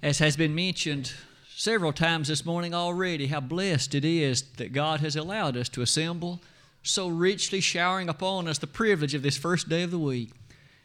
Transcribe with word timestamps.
As 0.00 0.20
has 0.20 0.36
been 0.36 0.54
mentioned 0.54 1.12
several 1.56 1.92
times 1.92 2.28
this 2.28 2.46
morning 2.46 2.72
already, 2.72 3.26
how 3.26 3.40
blessed 3.40 3.96
it 3.96 4.04
is 4.04 4.42
that 4.58 4.72
God 4.72 5.00
has 5.00 5.16
allowed 5.16 5.56
us 5.56 5.68
to 5.70 5.82
assemble, 5.82 6.40
so 6.84 7.08
richly 7.08 7.60
showering 7.60 8.08
upon 8.08 8.46
us 8.46 8.58
the 8.58 8.68
privilege 8.68 9.12
of 9.14 9.22
this 9.22 9.36
first 9.36 9.68
day 9.68 9.82
of 9.82 9.90
the 9.90 9.98
week. 9.98 10.30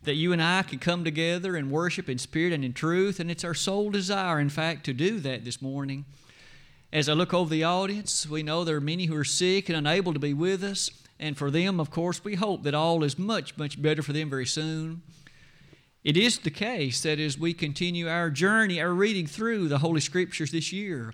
That 0.02 0.16
you 0.16 0.34
and 0.34 0.42
I 0.42 0.64
can 0.64 0.80
come 0.80 1.04
together 1.04 1.56
and 1.56 1.70
worship 1.70 2.10
in 2.10 2.18
spirit 2.18 2.54
and 2.54 2.66
in 2.66 2.74
truth, 2.74 3.20
and 3.20 3.30
it's 3.30 3.44
our 3.44 3.54
sole 3.54 3.92
desire, 3.92 4.40
in 4.40 4.50
fact, 4.50 4.84
to 4.86 4.94
do 4.94 5.20
that 5.20 5.46
this 5.46 5.62
morning. 5.62 6.06
As 6.92 7.08
I 7.08 7.14
look 7.14 7.36
over 7.36 7.52
the 7.52 7.64
audience, 7.64 8.28
we 8.28 8.42
know 8.42 8.64
there 8.64 8.78
are 8.78 8.82
many 8.82 9.06
who 9.06 9.16
are 9.16 9.24
sick 9.24 9.70
and 9.70 9.78
unable 9.78 10.14
to 10.14 10.20
be 10.20 10.34
with 10.34 10.64
us, 10.64 10.90
and 11.20 11.38
for 11.38 11.52
them, 11.52 11.80
of 11.80 11.92
course, 11.92 12.24
we 12.24 12.34
hope 12.34 12.64
that 12.64 12.74
all 12.74 13.04
is 13.04 13.20
much, 13.20 13.58
much 13.58 13.80
better 13.80 14.02
for 14.02 14.12
them 14.12 14.32
very 14.32 14.48
soon. 14.48 15.04
It 16.04 16.18
is 16.18 16.40
the 16.40 16.52
case 16.52 17.02
that 17.04 17.18
as 17.18 17.40
we 17.40 17.54
continue 17.54 18.10
our 18.10 18.30
journey, 18.30 18.82
our 18.82 18.94
reading 18.94 19.26
through 19.26 19.70
the 19.70 19.78
Holy 19.78 20.02
Scriptures 20.02 20.52
this 20.52 20.74
year, 20.74 21.14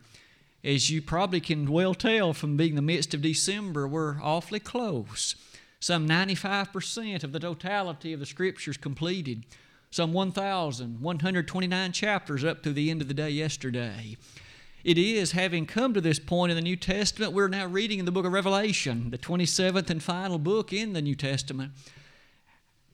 as 0.63 0.89
you 0.89 0.99
probably 0.99 1.39
can 1.39 1.71
well 1.71 1.93
tell 1.93 2.34
from 2.34 2.57
being 2.57 2.71
in 2.71 2.75
the 2.75 2.81
midst 2.81 3.13
of 3.13 3.21
December, 3.21 3.88
we're 3.88 4.20
awfully 4.20 4.59
close. 4.59 5.35
Some 5.79 6.07
95% 6.07 7.23
of 7.23 7.31
the 7.31 7.39
totality 7.39 8.13
of 8.13 8.20
the 8.20 8.25
Scriptures 8.25 8.77
completed. 8.77 9.43
Some 9.91 10.12
1,129 10.12 11.91
chapters 11.91 12.43
up 12.43 12.63
to 12.63 12.73
the 12.73 12.90
end 12.90 13.01
of 13.03 13.07
the 13.07 13.13
day 13.13 13.29
yesterday. 13.29 14.17
It 14.84 14.98
is, 14.98 15.34
having 15.34 15.67
come 15.67 15.93
to 15.93 16.01
this 16.01 16.20
point 16.20 16.51
in 16.51 16.55
the 16.55 16.63
New 16.63 16.76
Testament, 16.76 17.34
we're 17.34 17.48
now 17.48 17.67
reading 17.67 17.99
in 17.99 18.05
the 18.05 18.12
book 18.12 18.26
of 18.26 18.31
Revelation, 18.31 19.12
the 19.12 19.17
27th 19.20 19.90
and 19.91 20.01
final 20.01 20.40
book 20.40 20.73
in 20.73 20.93
the 20.93 21.01
New 21.01 21.15
Testament. 21.15 21.73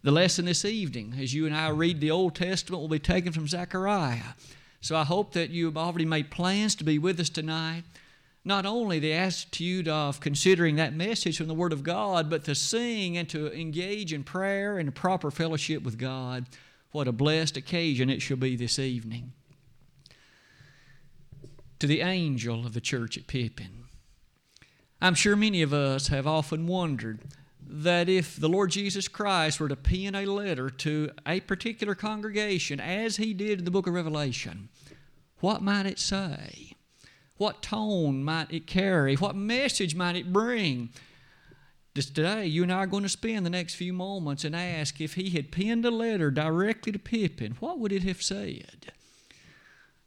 The 0.05 0.11
lesson 0.11 0.45
this 0.45 0.63
evening, 0.63 1.15
as 1.19 1.33
you 1.33 1.47
and 1.47 1.55
I 1.55 1.69
read 1.69 1.99
the 1.99 2.11
Old 2.11 2.35
Testament, 2.35 2.79
will 2.79 2.87
be 2.87 2.99
taken 2.99 3.33
from 3.33 3.47
Zechariah. 3.47 4.35
So 4.79 4.95
I 4.95 5.03
hope 5.03 5.33
that 5.33 5.49
you 5.49 5.65
have 5.65 5.77
already 5.77 6.05
made 6.05 6.29
plans 6.29 6.75
to 6.75 6.83
be 6.83 6.99
with 6.99 7.19
us 7.19 7.27
tonight. 7.27 7.85
Not 8.43 8.67
only 8.67 8.99
the 8.99 9.13
attitude 9.13 9.87
of 9.87 10.19
considering 10.19 10.75
that 10.75 10.93
message 10.93 11.39
from 11.39 11.47
the 11.47 11.55
Word 11.55 11.73
of 11.73 11.81
God, 11.81 12.29
but 12.29 12.43
to 12.43 12.53
sing 12.53 13.17
and 13.17 13.27
to 13.29 13.51
engage 13.51 14.13
in 14.13 14.23
prayer 14.23 14.77
and 14.77 14.93
proper 14.93 15.31
fellowship 15.31 15.81
with 15.81 15.97
God. 15.97 16.45
What 16.91 17.07
a 17.07 17.11
blessed 17.11 17.57
occasion 17.57 18.11
it 18.11 18.21
shall 18.21 18.37
be 18.37 18.55
this 18.55 18.77
evening. 18.77 19.33
To 21.79 21.87
the 21.87 22.01
angel 22.01 22.63
of 22.63 22.75
the 22.75 22.79
church 22.79 23.17
at 23.17 23.25
Pippin. 23.25 23.85
I'm 25.01 25.15
sure 25.15 25.35
many 25.35 25.63
of 25.63 25.73
us 25.73 26.09
have 26.09 26.27
often 26.27 26.67
wondered 26.67 27.21
that 27.67 28.07
if 28.07 28.35
the 28.35 28.49
Lord 28.49 28.71
Jesus 28.71 29.07
Christ 29.07 29.59
were 29.59 29.69
to 29.69 29.75
pen 29.75 30.15
a 30.15 30.25
letter 30.25 30.69
to 30.69 31.11
a 31.25 31.39
particular 31.41 31.95
congregation, 31.95 32.79
as 32.79 33.17
he 33.17 33.33
did 33.33 33.59
in 33.59 33.65
the 33.65 33.71
book 33.71 33.87
of 33.87 33.93
Revelation, 33.93 34.69
what 35.39 35.61
might 35.61 35.85
it 35.85 35.99
say? 35.99 36.73
What 37.37 37.61
tone 37.61 38.23
might 38.23 38.51
it 38.51 38.67
carry? 38.67 39.15
What 39.15 39.35
message 39.35 39.95
might 39.95 40.15
it 40.15 40.31
bring? 40.31 40.89
Just 41.93 42.15
today, 42.15 42.45
you 42.45 42.63
and 42.63 42.71
I 42.71 42.77
are 42.77 42.87
going 42.87 43.03
to 43.03 43.09
spend 43.09 43.45
the 43.45 43.49
next 43.49 43.75
few 43.75 43.93
moments 43.93 44.43
and 44.43 44.55
ask 44.55 44.99
if 44.99 45.15
he 45.15 45.29
had 45.31 45.51
penned 45.51 45.85
a 45.85 45.91
letter 45.91 46.29
directly 46.29 46.91
to 46.91 46.99
Pippin, 46.99 47.55
what 47.59 47.79
would 47.79 47.91
it 47.91 48.03
have 48.03 48.21
said? 48.21 48.91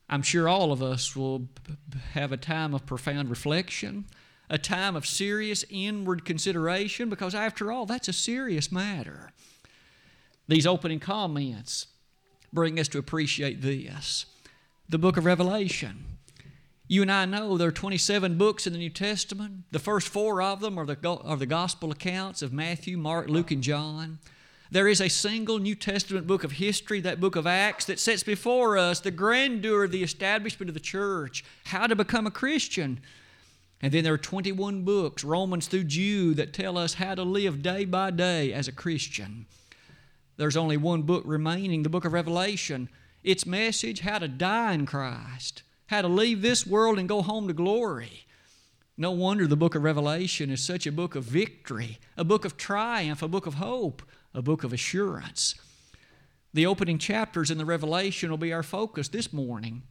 I'm 0.08 0.22
sure 0.22 0.48
all 0.48 0.72
of 0.72 0.82
us 0.82 1.14
will 1.14 1.48
have 2.12 2.32
a 2.32 2.36
time 2.36 2.74
of 2.74 2.86
profound 2.86 3.30
reflection 3.30 4.06
a 4.50 4.58
time 4.58 4.96
of 4.96 5.06
serious 5.06 5.64
inward 5.70 6.24
consideration 6.24 7.08
because, 7.08 7.34
after 7.34 7.70
all, 7.70 7.86
that's 7.86 8.08
a 8.08 8.12
serious 8.12 8.72
matter. 8.72 9.30
These 10.46 10.66
opening 10.66 11.00
comments 11.00 11.86
bring 12.52 12.80
us 12.80 12.88
to 12.88 12.98
appreciate 12.98 13.60
this. 13.60 14.26
The 14.88 14.98
book 14.98 15.16
of 15.16 15.26
Revelation. 15.26 16.04
You 16.90 17.02
and 17.02 17.12
I 17.12 17.26
know 17.26 17.58
there 17.58 17.68
are 17.68 17.72
27 17.72 18.38
books 18.38 18.66
in 18.66 18.72
the 18.72 18.78
New 18.78 18.88
Testament. 18.88 19.64
The 19.70 19.78
first 19.78 20.08
four 20.08 20.40
of 20.40 20.60
them 20.60 20.78
are 20.78 20.86
the, 20.86 20.96
are 21.22 21.36
the 21.36 21.44
gospel 21.44 21.90
accounts 21.90 22.40
of 22.40 22.50
Matthew, 22.50 22.96
Mark, 22.96 23.28
Luke, 23.28 23.50
and 23.50 23.62
John. 23.62 24.18
There 24.70 24.88
is 24.88 25.00
a 25.00 25.08
single 25.08 25.58
New 25.58 25.74
Testament 25.74 26.26
book 26.26 26.44
of 26.44 26.52
history, 26.52 27.00
that 27.00 27.20
book 27.20 27.36
of 27.36 27.46
Acts, 27.46 27.84
that 27.86 27.98
sets 27.98 28.22
before 28.22 28.78
us 28.78 29.00
the 29.00 29.10
grandeur 29.10 29.84
of 29.84 29.92
the 29.92 30.02
establishment 30.02 30.70
of 30.70 30.74
the 30.74 30.80
church, 30.80 31.44
how 31.66 31.86
to 31.86 31.94
become 31.94 32.26
a 32.26 32.30
Christian, 32.30 33.00
and 33.80 33.92
then 33.92 34.02
there 34.04 34.14
are 34.14 34.18
21 34.18 34.82
books, 34.82 35.22
Romans 35.22 35.68
through 35.68 35.84
Jude, 35.84 36.36
that 36.36 36.52
tell 36.52 36.76
us 36.76 36.94
how 36.94 37.14
to 37.14 37.22
live 37.22 37.62
day 37.62 37.84
by 37.84 38.10
day 38.10 38.52
as 38.52 38.66
a 38.66 38.72
Christian. 38.72 39.46
There's 40.36 40.56
only 40.56 40.76
one 40.76 41.02
book 41.02 41.22
remaining, 41.24 41.82
the 41.82 41.88
book 41.88 42.04
of 42.04 42.12
Revelation. 42.12 42.88
Its 43.22 43.46
message, 43.46 44.00
how 44.00 44.18
to 44.18 44.28
die 44.28 44.72
in 44.72 44.86
Christ, 44.86 45.62
how 45.86 46.02
to 46.02 46.08
leave 46.08 46.42
this 46.42 46.66
world 46.66 46.98
and 46.98 47.08
go 47.08 47.22
home 47.22 47.46
to 47.48 47.54
glory. 47.54 48.24
No 48.96 49.12
wonder 49.12 49.46
the 49.46 49.56
book 49.56 49.76
of 49.76 49.84
Revelation 49.84 50.50
is 50.50 50.62
such 50.62 50.86
a 50.86 50.92
book 50.92 51.14
of 51.14 51.22
victory, 51.22 51.98
a 52.16 52.24
book 52.24 52.44
of 52.44 52.56
triumph, 52.56 53.22
a 53.22 53.28
book 53.28 53.46
of 53.46 53.54
hope, 53.54 54.02
a 54.34 54.42
book 54.42 54.64
of 54.64 54.72
assurance. 54.72 55.54
The 56.52 56.66
opening 56.66 56.98
chapters 56.98 57.50
in 57.50 57.58
the 57.58 57.64
Revelation 57.64 58.30
will 58.30 58.38
be 58.38 58.52
our 58.52 58.64
focus 58.64 59.08
this 59.08 59.32
morning. 59.32 59.82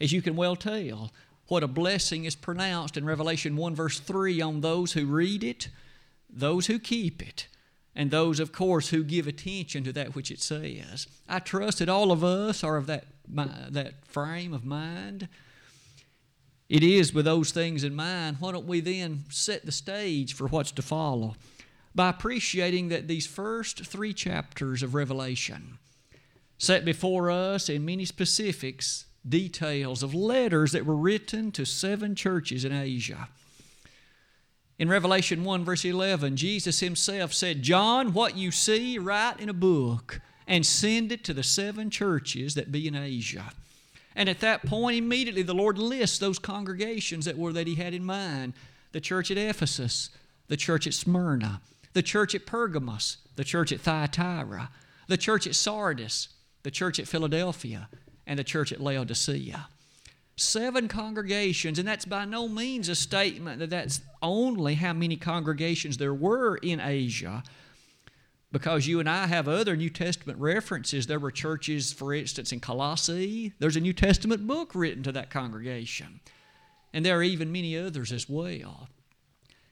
As 0.00 0.12
you 0.12 0.22
can 0.22 0.34
well 0.34 0.56
tell, 0.56 1.12
what 1.52 1.62
a 1.62 1.68
blessing 1.68 2.24
is 2.24 2.34
pronounced 2.34 2.96
in 2.96 3.04
Revelation 3.04 3.56
1, 3.56 3.74
verse 3.74 4.00
3 4.00 4.40
on 4.40 4.62
those 4.62 4.94
who 4.94 5.04
read 5.04 5.44
it, 5.44 5.68
those 6.30 6.66
who 6.66 6.78
keep 6.78 7.20
it, 7.20 7.46
and 7.94 8.10
those, 8.10 8.40
of 8.40 8.52
course, 8.52 8.88
who 8.88 9.04
give 9.04 9.26
attention 9.26 9.84
to 9.84 9.92
that 9.92 10.14
which 10.14 10.30
it 10.30 10.40
says. 10.40 11.06
I 11.28 11.40
trust 11.40 11.80
that 11.80 11.90
all 11.90 12.10
of 12.10 12.24
us 12.24 12.64
are 12.64 12.78
of 12.78 12.86
that, 12.86 13.04
that 13.28 14.06
frame 14.06 14.54
of 14.54 14.64
mind. 14.64 15.28
It 16.70 16.82
is 16.82 17.12
with 17.12 17.26
those 17.26 17.50
things 17.50 17.84
in 17.84 17.94
mind, 17.94 18.38
why 18.40 18.52
don't 18.52 18.66
we 18.66 18.80
then 18.80 19.24
set 19.28 19.66
the 19.66 19.72
stage 19.72 20.32
for 20.32 20.48
what's 20.48 20.72
to 20.72 20.80
follow 20.80 21.36
by 21.94 22.08
appreciating 22.08 22.88
that 22.88 23.08
these 23.08 23.26
first 23.26 23.84
three 23.84 24.14
chapters 24.14 24.82
of 24.82 24.94
Revelation 24.94 25.76
set 26.56 26.86
before 26.86 27.30
us 27.30 27.68
in 27.68 27.84
many 27.84 28.06
specifics 28.06 29.04
details 29.28 30.02
of 30.02 30.14
letters 30.14 30.72
that 30.72 30.86
were 30.86 30.96
written 30.96 31.52
to 31.52 31.64
seven 31.64 32.14
churches 32.14 32.64
in 32.64 32.72
Asia. 32.72 33.28
In 34.78 34.88
Revelation 34.88 35.44
1, 35.44 35.64
verse 35.64 35.84
11, 35.84 36.36
Jesus 36.36 36.80
himself 36.80 37.32
said, 37.32 37.62
John, 37.62 38.12
what 38.12 38.36
you 38.36 38.50
see, 38.50 38.98
write 38.98 39.38
in 39.38 39.48
a 39.48 39.54
book 39.54 40.20
and 40.46 40.66
send 40.66 41.12
it 41.12 41.22
to 41.24 41.34
the 41.34 41.42
seven 41.42 41.88
churches 41.88 42.54
that 42.54 42.72
be 42.72 42.88
in 42.88 42.96
Asia. 42.96 43.52
And 44.16 44.28
at 44.28 44.40
that 44.40 44.66
point, 44.66 44.98
immediately 44.98 45.42
the 45.42 45.54
Lord 45.54 45.78
lists 45.78 46.18
those 46.18 46.38
congregations 46.38 47.24
that 47.24 47.38
were 47.38 47.52
that 47.52 47.66
He 47.66 47.76
had 47.76 47.94
in 47.94 48.04
mind 48.04 48.54
the 48.92 49.00
church 49.00 49.30
at 49.30 49.38
Ephesus, 49.38 50.10
the 50.48 50.56
church 50.56 50.86
at 50.86 50.94
Smyrna, 50.94 51.60
the 51.92 52.02
church 52.02 52.34
at 52.34 52.44
Pergamos, 52.46 53.18
the 53.36 53.44
church 53.44 53.72
at 53.72 53.80
Thyatira, 53.80 54.70
the 55.06 55.16
church 55.16 55.46
at 55.46 55.54
Sardis, 55.54 56.28
the 56.62 56.70
church 56.70 56.98
at 56.98 57.08
Philadelphia, 57.08 57.88
and 58.26 58.38
the 58.38 58.44
church 58.44 58.72
at 58.72 58.80
Laodicea. 58.80 59.68
Seven 60.36 60.88
congregations, 60.88 61.78
and 61.78 61.86
that's 61.86 62.04
by 62.04 62.24
no 62.24 62.48
means 62.48 62.88
a 62.88 62.94
statement 62.94 63.58
that 63.58 63.70
that's 63.70 64.00
only 64.22 64.74
how 64.74 64.92
many 64.92 65.16
congregations 65.16 65.98
there 65.98 66.14
were 66.14 66.56
in 66.56 66.80
Asia, 66.80 67.42
because 68.50 68.86
you 68.86 69.00
and 69.00 69.08
I 69.08 69.26
have 69.26 69.48
other 69.48 69.76
New 69.76 69.90
Testament 69.90 70.38
references. 70.38 71.06
There 71.06 71.18
were 71.18 71.30
churches, 71.30 71.92
for 71.92 72.14
instance, 72.14 72.52
in 72.52 72.60
Colossae. 72.60 73.52
There's 73.58 73.76
a 73.76 73.80
New 73.80 73.92
Testament 73.92 74.46
book 74.46 74.74
written 74.74 75.02
to 75.04 75.12
that 75.12 75.30
congregation. 75.30 76.20
And 76.92 77.04
there 77.04 77.18
are 77.18 77.22
even 77.22 77.50
many 77.50 77.76
others 77.76 78.12
as 78.12 78.28
well. 78.28 78.88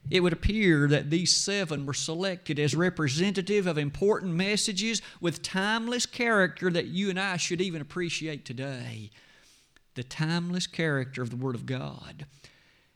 It 0.09 0.21
would 0.21 0.33
appear 0.33 0.89
that 0.89 1.11
these 1.11 1.35
seven 1.35 1.85
were 1.85 1.95
selected 1.95 2.59
as 2.59 2.75
representative 2.75 3.67
of 3.67 3.77
important 3.77 4.35
messages 4.35 5.03
with 5.21 5.43
timeless 5.43 6.07
character 6.07 6.71
that 6.71 6.87
you 6.87 7.11
and 7.11 7.21
I 7.21 7.37
should 7.37 7.61
even 7.61 7.83
appreciate 7.83 8.45
today. 8.45 9.11
The 9.95 10.03
timeless 10.03 10.67
character 10.67 11.23
of 11.23 11.31
the 11.31 11.37
Word 11.37 11.55
of 11.55 11.67
God. 11.67 12.27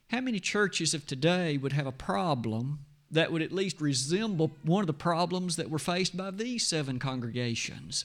How 0.08 0.20
many 0.20 0.40
churches 0.40 0.94
of 0.94 1.06
today 1.06 1.56
would 1.56 1.72
have 1.72 1.86
a 1.86 1.92
problem 1.92 2.80
that 3.10 3.30
would 3.30 3.42
at 3.42 3.52
least 3.52 3.80
resemble 3.80 4.52
one 4.62 4.82
of 4.82 4.86
the 4.86 4.92
problems 4.92 5.56
that 5.56 5.70
were 5.70 5.78
faced 5.78 6.16
by 6.16 6.30
these 6.30 6.66
seven 6.66 6.98
congregations? 6.98 8.04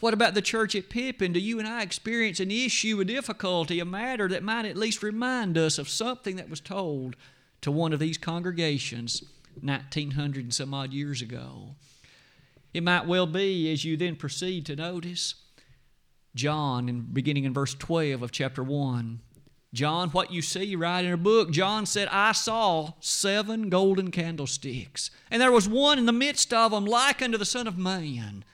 What 0.00 0.14
about 0.14 0.34
the 0.34 0.42
church 0.42 0.74
at 0.76 0.88
Pippin? 0.88 1.32
Do 1.32 1.40
you 1.40 1.58
and 1.58 1.66
I 1.66 1.82
experience 1.82 2.38
an 2.38 2.50
issue, 2.50 3.00
a 3.00 3.04
difficulty, 3.04 3.80
a 3.80 3.84
matter 3.84 4.28
that 4.28 4.44
might 4.44 4.64
at 4.64 4.76
least 4.76 5.02
remind 5.02 5.58
us 5.58 5.76
of 5.76 5.88
something 5.88 6.36
that 6.36 6.48
was 6.48 6.60
told 6.60 7.16
to 7.60 7.70
one 7.70 7.92
of 7.92 7.98
these 7.98 8.18
congregations 8.18 9.22
1900 9.62 10.44
and 10.44 10.54
some 10.54 10.72
odd 10.74 10.92
years 10.92 11.20
ago. 11.22 11.74
It 12.72 12.82
might 12.82 13.06
well 13.06 13.26
be, 13.26 13.72
as 13.72 13.84
you 13.84 13.96
then 13.96 14.16
proceed 14.16 14.66
to 14.66 14.76
notice, 14.76 15.34
John, 16.34 16.88
in, 16.88 17.00
beginning 17.12 17.44
in 17.44 17.54
verse 17.54 17.74
12 17.74 18.22
of 18.22 18.30
chapter 18.30 18.62
1. 18.62 19.20
John, 19.74 20.10
what 20.10 20.32
you 20.32 20.40
see 20.40 20.76
write 20.76 21.04
in 21.04 21.12
a 21.12 21.16
book, 21.16 21.50
John 21.50 21.86
said, 21.86 22.08
I 22.10 22.32
saw 22.32 22.92
seven 23.00 23.68
golden 23.68 24.10
candlesticks, 24.10 25.10
and 25.30 25.42
there 25.42 25.52
was 25.52 25.68
one 25.68 25.98
in 25.98 26.06
the 26.06 26.12
midst 26.12 26.54
of 26.54 26.70
them 26.70 26.84
like 26.86 27.20
unto 27.20 27.36
the 27.36 27.44
Son 27.44 27.66
of 27.66 27.76
Man. 27.76 28.44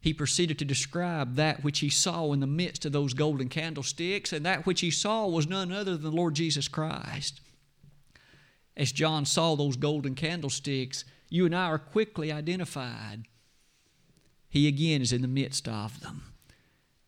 he 0.00 0.12
proceeded 0.12 0.58
to 0.58 0.64
describe 0.64 1.36
that 1.36 1.62
which 1.62 1.78
he 1.78 1.88
saw 1.88 2.32
in 2.32 2.40
the 2.40 2.46
midst 2.46 2.84
of 2.84 2.92
those 2.92 3.14
golden 3.14 3.48
candlesticks, 3.48 4.32
and 4.32 4.44
that 4.44 4.66
which 4.66 4.80
he 4.80 4.90
saw 4.90 5.26
was 5.26 5.46
none 5.46 5.70
other 5.70 5.92
than 5.92 6.02
the 6.02 6.16
Lord 6.16 6.34
Jesus 6.34 6.68
Christ. 6.68 7.40
As 8.76 8.92
John 8.92 9.24
saw 9.24 9.54
those 9.54 9.76
golden 9.76 10.14
candlesticks, 10.14 11.04
you 11.28 11.46
and 11.46 11.54
I 11.54 11.64
are 11.64 11.78
quickly 11.78 12.32
identified. 12.32 13.24
He 14.48 14.68
again 14.68 15.02
is 15.02 15.12
in 15.12 15.22
the 15.22 15.28
midst 15.28 15.68
of 15.68 16.00
them. 16.00 16.32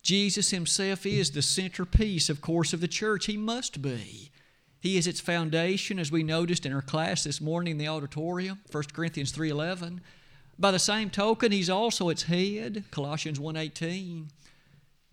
Jesus 0.02 0.50
himself 0.50 1.06
is 1.06 1.30
the 1.30 1.42
centerpiece, 1.42 2.28
of 2.28 2.40
course, 2.40 2.72
of 2.72 2.80
the 2.80 2.88
church. 2.88 3.26
He 3.26 3.38
must 3.38 3.80
be. 3.80 4.30
He 4.78 4.98
is 4.98 5.06
its 5.06 5.20
foundation, 5.20 5.98
as 5.98 6.12
we 6.12 6.22
noticed 6.22 6.66
in 6.66 6.72
our 6.74 6.82
class 6.82 7.24
this 7.24 7.40
morning 7.40 7.72
in 7.72 7.78
the 7.78 7.88
auditorium, 7.88 8.60
1 8.70 8.84
Corinthians 8.92 9.32
3.11. 9.32 10.00
By 10.58 10.70
the 10.70 10.78
same 10.78 11.08
token, 11.08 11.52
he's 11.52 11.70
also 11.70 12.10
its 12.10 12.24
head, 12.24 12.84
Colossians 12.90 13.38
1:18. 13.38 14.28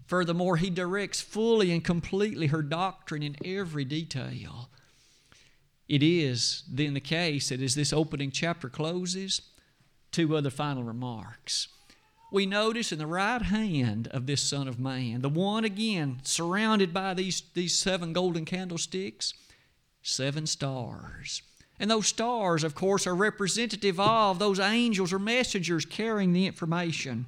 Furthermore, 0.05 0.57
he 0.57 0.69
directs 0.69 1.21
fully 1.21 1.71
and 1.71 1.83
completely 1.83 2.47
her 2.47 2.61
doctrine 2.61 3.23
in 3.23 3.37
every 3.45 3.85
detail. 3.85 4.69
It 5.91 6.01
is 6.01 6.63
then 6.71 6.93
the 6.93 7.01
case 7.01 7.49
that 7.49 7.61
as 7.61 7.75
this 7.75 7.91
opening 7.91 8.31
chapter 8.31 8.69
closes, 8.69 9.41
two 10.13 10.37
other 10.37 10.49
final 10.49 10.83
remarks. 10.83 11.67
We 12.31 12.45
notice 12.45 12.93
in 12.93 12.97
the 12.97 13.05
right 13.05 13.41
hand 13.41 14.07
of 14.07 14.25
this 14.25 14.41
Son 14.41 14.69
of 14.69 14.79
Man, 14.79 15.21
the 15.21 15.27
one 15.27 15.65
again 15.65 16.21
surrounded 16.23 16.93
by 16.93 17.13
these, 17.13 17.43
these 17.55 17.77
seven 17.77 18.13
golden 18.13 18.45
candlesticks, 18.45 19.33
seven 20.01 20.47
stars. 20.47 21.41
And 21.77 21.91
those 21.91 22.07
stars, 22.07 22.63
of 22.63 22.73
course, 22.73 23.05
are 23.05 23.13
representative 23.13 23.99
of 23.99 24.39
those 24.39 24.61
angels 24.61 25.11
or 25.11 25.19
messengers 25.19 25.83
carrying 25.83 26.31
the 26.31 26.45
information. 26.45 27.25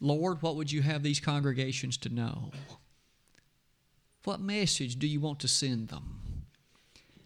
Lord, 0.00 0.42
what 0.42 0.56
would 0.56 0.72
you 0.72 0.82
have 0.82 1.04
these 1.04 1.20
congregations 1.20 1.96
to 1.98 2.08
know? 2.08 2.50
What 4.26 4.40
message 4.40 4.98
do 4.98 5.06
you 5.06 5.20
want 5.20 5.38
to 5.38 5.46
send 5.46 5.86
them? 5.86 6.46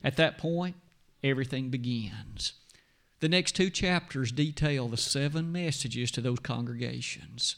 At 0.04 0.18
that 0.18 0.36
point, 0.36 0.76
everything 1.24 1.70
begins. 1.70 2.52
The 3.20 3.28
next 3.28 3.52
two 3.56 3.70
chapters 3.70 4.30
detail 4.30 4.86
the 4.86 4.98
seven 4.98 5.50
messages 5.50 6.10
to 6.10 6.20
those 6.20 6.40
congregations. 6.40 7.56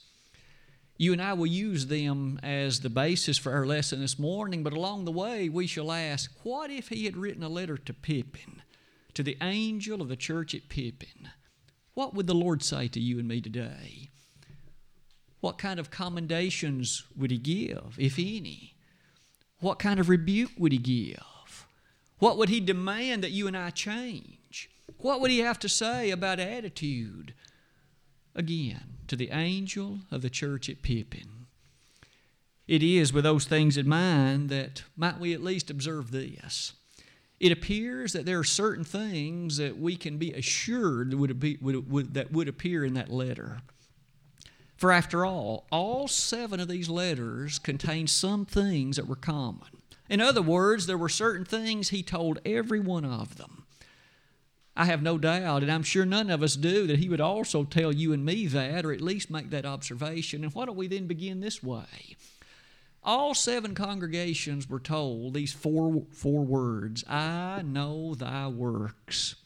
You 0.96 1.12
and 1.12 1.20
I 1.20 1.32
will 1.32 1.48
use 1.48 1.86
them 1.86 2.38
as 2.44 2.80
the 2.80 2.88
basis 2.88 3.36
for 3.36 3.50
our 3.50 3.66
lesson 3.66 4.00
this 4.00 4.16
morning, 4.16 4.62
but 4.62 4.74
along 4.74 5.06
the 5.06 5.10
way 5.10 5.48
we 5.48 5.66
shall 5.66 5.90
ask, 5.90 6.30
what 6.44 6.70
if 6.70 6.90
he 6.90 7.04
had 7.04 7.16
written 7.16 7.42
a 7.42 7.48
letter 7.48 7.76
to 7.76 7.92
Pippin, 7.92 8.62
to 9.14 9.24
the 9.24 9.38
angel 9.42 10.00
of 10.00 10.08
the 10.08 10.14
church 10.14 10.54
at 10.54 10.68
Pippin? 10.68 11.30
What 11.94 12.14
would 12.14 12.28
the 12.28 12.32
Lord 12.32 12.62
say 12.62 12.86
to 12.86 13.00
you 13.00 13.18
and 13.18 13.26
me 13.26 13.40
today? 13.40 14.10
What 15.40 15.58
kind 15.58 15.80
of 15.80 15.90
commendations 15.90 17.02
would 17.16 17.32
he 17.32 17.38
give, 17.38 17.96
if 17.98 18.20
any? 18.20 18.71
What 19.62 19.78
kind 19.78 20.00
of 20.00 20.08
rebuke 20.08 20.50
would 20.58 20.72
he 20.72 20.78
give? 20.78 21.66
What 22.18 22.36
would 22.36 22.48
he 22.48 22.58
demand 22.58 23.22
that 23.22 23.30
you 23.30 23.46
and 23.46 23.56
I 23.56 23.70
change? 23.70 24.68
What 24.98 25.20
would 25.20 25.30
he 25.30 25.38
have 25.38 25.60
to 25.60 25.68
say 25.68 26.10
about 26.10 26.40
attitude? 26.40 27.32
Again, 28.34 28.96
to 29.06 29.14
the 29.14 29.30
angel 29.30 30.00
of 30.10 30.20
the 30.20 30.30
church 30.30 30.68
at 30.68 30.82
Pippin. 30.82 31.46
It 32.66 32.82
is 32.82 33.12
with 33.12 33.22
those 33.22 33.44
things 33.44 33.76
in 33.76 33.88
mind 33.88 34.48
that 34.48 34.82
might 34.96 35.20
we 35.20 35.32
at 35.32 35.44
least 35.44 35.70
observe 35.70 36.10
this. 36.10 36.72
It 37.38 37.52
appears 37.52 38.12
that 38.14 38.26
there 38.26 38.40
are 38.40 38.44
certain 38.44 38.84
things 38.84 39.58
that 39.58 39.78
we 39.78 39.94
can 39.94 40.18
be 40.18 40.32
assured 40.32 41.14
would, 41.14 41.38
be, 41.38 41.56
would, 41.60 41.88
would, 41.88 42.14
that 42.14 42.32
would 42.32 42.48
appear 42.48 42.84
in 42.84 42.94
that 42.94 43.12
letter. 43.12 43.62
For 44.82 44.90
after 44.90 45.24
all, 45.24 45.68
all 45.70 46.08
seven 46.08 46.58
of 46.58 46.66
these 46.66 46.88
letters 46.88 47.60
contain 47.60 48.08
some 48.08 48.44
things 48.44 48.96
that 48.96 49.06
were 49.06 49.14
common. 49.14 49.68
In 50.10 50.20
other 50.20 50.42
words, 50.42 50.88
there 50.88 50.98
were 50.98 51.08
certain 51.08 51.44
things 51.44 51.90
he 51.90 52.02
told 52.02 52.40
every 52.44 52.80
one 52.80 53.04
of 53.04 53.36
them. 53.36 53.64
I 54.76 54.86
have 54.86 55.00
no 55.00 55.18
doubt, 55.18 55.62
and 55.62 55.70
I'm 55.70 55.84
sure 55.84 56.04
none 56.04 56.30
of 56.30 56.42
us 56.42 56.56
do, 56.56 56.88
that 56.88 56.98
he 56.98 57.08
would 57.08 57.20
also 57.20 57.62
tell 57.62 57.92
you 57.92 58.12
and 58.12 58.24
me 58.24 58.48
that, 58.48 58.84
or 58.84 58.90
at 58.90 59.00
least 59.00 59.30
make 59.30 59.50
that 59.50 59.64
observation. 59.64 60.42
And 60.42 60.52
why 60.52 60.64
don't 60.64 60.76
we 60.76 60.88
then 60.88 61.06
begin 61.06 61.38
this 61.38 61.62
way? 61.62 62.16
All 63.04 63.34
seven 63.34 63.76
congregations 63.76 64.68
were 64.68 64.80
told 64.80 65.34
these 65.34 65.52
four, 65.52 66.06
four 66.10 66.42
words 66.42 67.04
I 67.08 67.62
know 67.64 68.16
thy 68.16 68.48
works. 68.48 69.36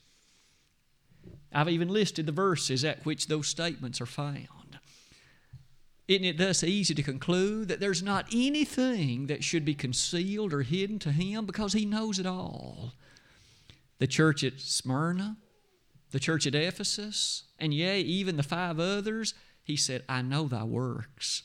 I've 1.52 1.68
even 1.68 1.88
listed 1.88 2.24
the 2.24 2.32
verses 2.32 2.86
at 2.86 3.04
which 3.04 3.26
those 3.26 3.48
statements 3.48 4.00
are 4.00 4.06
found. 4.06 4.48
Isn't 6.08 6.24
it 6.24 6.38
thus 6.38 6.62
easy 6.62 6.94
to 6.94 7.02
conclude 7.02 7.68
that 7.68 7.80
there's 7.80 8.02
not 8.02 8.26
anything 8.32 9.26
that 9.26 9.42
should 9.42 9.64
be 9.64 9.74
concealed 9.74 10.52
or 10.52 10.62
hidden 10.62 10.98
to 11.00 11.10
him 11.10 11.46
because 11.46 11.72
he 11.72 11.84
knows 11.84 12.18
it 12.18 12.26
all? 12.26 12.92
the 13.98 14.06
church 14.06 14.44
at 14.44 14.60
Smyrna, 14.60 15.36
the 16.10 16.20
church 16.20 16.46
at 16.46 16.54
Ephesus, 16.54 17.44
and 17.58 17.72
yea, 17.72 18.00
even 18.00 18.36
the 18.36 18.42
five 18.42 18.78
others, 18.78 19.34
he 19.62 19.76
said, 19.76 20.04
I 20.08 20.22
know 20.22 20.46
thy 20.46 20.64
works. 20.64 21.42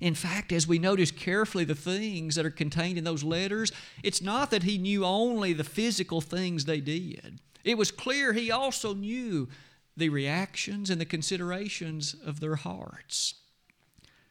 In 0.00 0.14
fact, 0.14 0.52
as 0.52 0.68
we 0.68 0.78
notice 0.78 1.10
carefully 1.10 1.64
the 1.64 1.74
things 1.74 2.36
that 2.36 2.46
are 2.46 2.50
contained 2.50 2.98
in 2.98 3.04
those 3.04 3.24
letters, 3.24 3.72
it's 4.04 4.22
not 4.22 4.50
that 4.52 4.62
he 4.62 4.78
knew 4.78 5.04
only 5.04 5.52
the 5.52 5.64
physical 5.64 6.20
things 6.20 6.64
they 6.64 6.80
did. 6.80 7.40
It 7.64 7.76
was 7.76 7.90
clear 7.90 8.32
he 8.32 8.50
also 8.52 8.94
knew 8.94 9.48
the 9.96 10.08
reactions 10.08 10.88
and 10.88 11.00
the 11.00 11.04
considerations 11.04 12.14
of 12.24 12.38
their 12.38 12.54
hearts. 12.54 13.34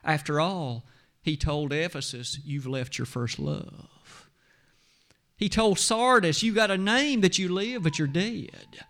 After 0.04 0.40
all, 0.40 0.86
he 1.22 1.36
told 1.36 1.74
Ephesus, 1.74 2.40
You've 2.46 2.68
left 2.68 2.98
your 2.98 3.06
first 3.06 3.40
love. 3.40 4.30
He 5.36 5.50
told 5.50 5.78
Sardis, 5.78 6.44
You 6.44 6.54
got 6.54 6.72
a 6.72 6.78
name 6.78 7.22
that 7.22 7.38
you 7.38 7.50
live, 7.50 7.84
but 7.84 8.00
you're 8.00 8.08
dead. 8.08 8.86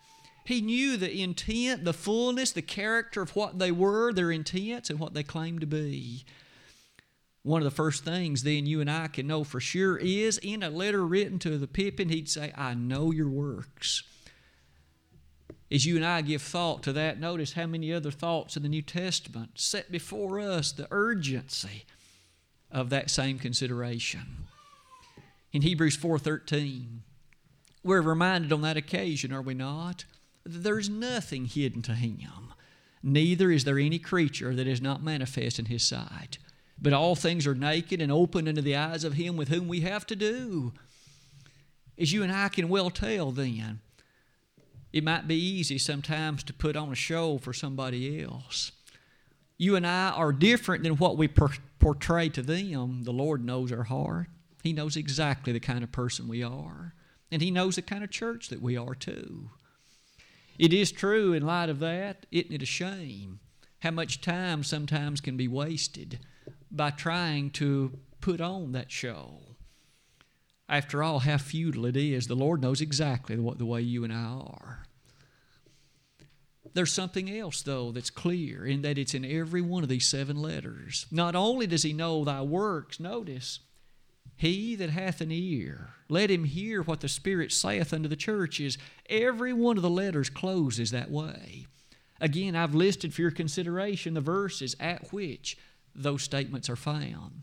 He 0.45 0.61
knew 0.61 0.95
the 0.95 1.21
intent, 1.21 1.83
the 1.83 1.93
fullness, 1.93 2.51
the 2.51 2.61
character 2.61 3.21
of 3.21 3.35
what 3.35 3.59
they 3.59 3.71
were, 3.71 4.13
their 4.13 4.31
intents, 4.31 4.89
and 4.89 4.97
what 4.97 5.13
they 5.13 5.23
claimed 5.23 5.59
to 5.59 5.67
be. 5.67 6.23
One 7.43 7.61
of 7.61 7.65
the 7.65 7.71
first 7.71 8.05
things 8.05 8.43
then 8.43 8.65
you 8.65 8.79
and 8.79 8.89
I 8.89 9.07
can 9.07 9.27
know 9.27 9.43
for 9.43 9.59
sure 9.59 9.97
is 9.97 10.37
in 10.37 10.63
a 10.63 10.69
letter 10.69 11.05
written 11.05 11.39
to 11.39 11.57
the 11.57 11.67
Pippin, 11.67 12.09
he'd 12.09 12.29
say, 12.29 12.53
I 12.55 12.75
know 12.75 13.11
your 13.11 13.29
works. 13.29 14.03
As 15.69 15.85
you 15.85 15.95
and 15.97 16.05
I 16.05 16.21
give 16.21 16.41
thought 16.41 16.81
to 16.83 16.93
that, 16.93 17.19
notice 17.19 17.53
how 17.53 17.65
many 17.65 17.91
other 17.91 18.11
thoughts 18.11 18.55
in 18.55 18.63
the 18.63 18.69
New 18.69 18.81
Testament 18.81 19.51
set 19.55 19.91
before 19.91 20.39
us 20.39 20.71
the 20.71 20.87
urgency 20.91 21.85
of 22.71 22.89
that 22.89 23.09
same 23.09 23.37
consideration 23.37 24.47
in 25.51 25.61
Hebrews 25.61 25.97
4:13. 25.97 27.03
We're 27.83 28.01
reminded 28.01 28.51
on 28.53 28.61
that 28.61 28.77
occasion, 28.77 29.31
are 29.33 29.41
we 29.41 29.53
not? 29.53 30.05
that 30.43 30.59
There's 30.59 30.89
nothing 30.89 31.45
hidden 31.45 31.81
to 31.83 31.95
him. 31.95 32.53
Neither 33.03 33.51
is 33.51 33.63
there 33.63 33.79
any 33.79 33.99
creature 33.99 34.55
that 34.55 34.67
is 34.67 34.81
not 34.81 35.03
manifest 35.03 35.59
in 35.59 35.65
his 35.65 35.83
sight. 35.83 36.37
But 36.79 36.93
all 36.93 37.15
things 37.15 37.47
are 37.47 37.55
naked 37.55 38.01
and 38.01 38.11
open 38.11 38.47
unto 38.47 38.61
the 38.61 38.75
eyes 38.75 39.03
of 39.03 39.13
him 39.13 39.35
with 39.35 39.49
whom 39.49 39.67
we 39.67 39.81
have 39.81 40.05
to 40.07 40.15
do. 40.15 40.73
As 41.97 42.13
you 42.13 42.23
and 42.23 42.31
I 42.31 42.49
can 42.49 42.69
well 42.69 42.89
tell 42.89 43.31
then, 43.31 43.79
it 44.93 45.03
might 45.03 45.27
be 45.27 45.35
easy 45.35 45.77
sometimes 45.77 46.43
to 46.43 46.53
put 46.53 46.75
on 46.75 46.91
a 46.91 46.95
show 46.95 47.37
for 47.37 47.53
somebody 47.53 48.21
else. 48.23 48.71
You 49.57 49.75
and 49.75 49.85
I 49.85 50.11
are 50.11 50.31
different 50.31 50.83
than 50.83 50.97
what 50.97 51.17
we 51.17 51.27
portray 51.27 52.29
to 52.29 52.41
them. 52.41 53.03
The 53.03 53.11
Lord 53.11 53.43
knows 53.43 53.71
our 53.71 53.83
heart. 53.83 54.27
He 54.63 54.73
knows 54.73 54.95
exactly 54.95 55.53
the 55.53 55.59
kind 55.59 55.83
of 55.83 55.91
person 55.91 56.27
we 56.27 56.43
are, 56.43 56.93
and 57.31 57.41
He 57.41 57.51
knows 57.51 57.75
the 57.75 57.81
kind 57.81 58.03
of 58.03 58.11
church 58.11 58.49
that 58.49 58.61
we 58.61 58.75
are 58.77 58.95
too. 58.95 59.49
It 60.59 60.73
is 60.73 60.91
true, 60.91 61.33
in 61.33 61.45
light 61.45 61.69
of 61.69 61.79
that, 61.79 62.25
isn't 62.31 62.51
it 62.51 62.61
a 62.61 62.65
shame 62.65 63.39
how 63.79 63.91
much 63.91 64.21
time 64.21 64.63
sometimes 64.63 65.21
can 65.21 65.37
be 65.37 65.47
wasted 65.47 66.19
by 66.71 66.89
trying 66.89 67.51
to 67.51 67.99
put 68.21 68.41
on 68.41 68.71
that 68.71 68.91
show? 68.91 69.39
After 70.69 71.01
all, 71.01 71.19
how 71.19 71.37
futile 71.37 71.85
it 71.85 71.95
is. 71.95 72.27
The 72.27 72.35
Lord 72.35 72.61
knows 72.61 72.81
exactly 72.81 73.37
what 73.37 73.57
the 73.57 73.65
way 73.65 73.81
you 73.81 74.03
and 74.03 74.11
I 74.11 74.17
are. 74.17 74.83
There's 76.73 76.93
something 76.93 77.29
else, 77.31 77.61
though, 77.61 77.91
that's 77.91 78.09
clear 78.09 78.65
in 78.65 78.81
that 78.81 78.97
it's 78.97 79.13
in 79.13 79.25
every 79.25 79.61
one 79.61 79.83
of 79.83 79.89
these 79.89 80.05
seven 80.05 80.41
letters. 80.41 81.07
Not 81.09 81.35
only 81.35 81.65
does 81.65 81.83
He 81.83 81.93
know 81.93 82.23
thy 82.23 82.41
works, 82.41 82.99
notice, 82.99 83.59
he 84.37 84.75
that 84.75 84.91
hath 84.91 85.19
an 85.19 85.31
ear, 85.31 85.89
let 86.09 86.29
him 86.29 86.43
hear 86.43 86.83
what 86.83 87.01
the 87.01 87.09
Spirit 87.09 87.51
saith 87.51 87.91
unto 87.91 88.07
the 88.07 88.15
churches. 88.15 88.77
Every 89.09 89.51
one 89.51 89.77
of 89.77 89.83
the 89.83 89.89
letters 89.89 90.29
closes 90.29 90.91
that 90.91 91.09
way. 91.09 91.65
Again, 92.21 92.55
I've 92.55 92.75
listed 92.75 93.13
for 93.13 93.21
your 93.21 93.31
consideration 93.31 94.13
the 94.13 94.21
verses 94.21 94.75
at 94.79 95.11
which 95.11 95.57
those 95.95 96.21
statements 96.21 96.69
are 96.69 96.75
found. 96.75 97.41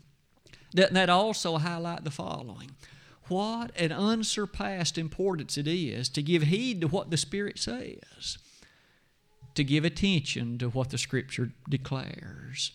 Doesn't 0.73 0.93
that 0.93 1.09
also 1.09 1.57
highlight 1.57 2.05
the 2.05 2.11
following? 2.11 2.71
What 3.27 3.71
an 3.75 3.91
unsurpassed 3.91 4.97
importance 4.97 5.57
it 5.57 5.67
is 5.67 6.09
to 6.09 6.21
give 6.21 6.43
heed 6.43 6.81
to 6.81 6.87
what 6.87 7.09
the 7.09 7.17
Spirit 7.17 7.57
says. 7.57 8.37
to 9.55 9.63
give 9.63 9.85
attention 9.85 10.57
to 10.59 10.69
what 10.69 10.89
the 10.89 10.97
Scripture 10.97 11.51
declares. 11.69 12.71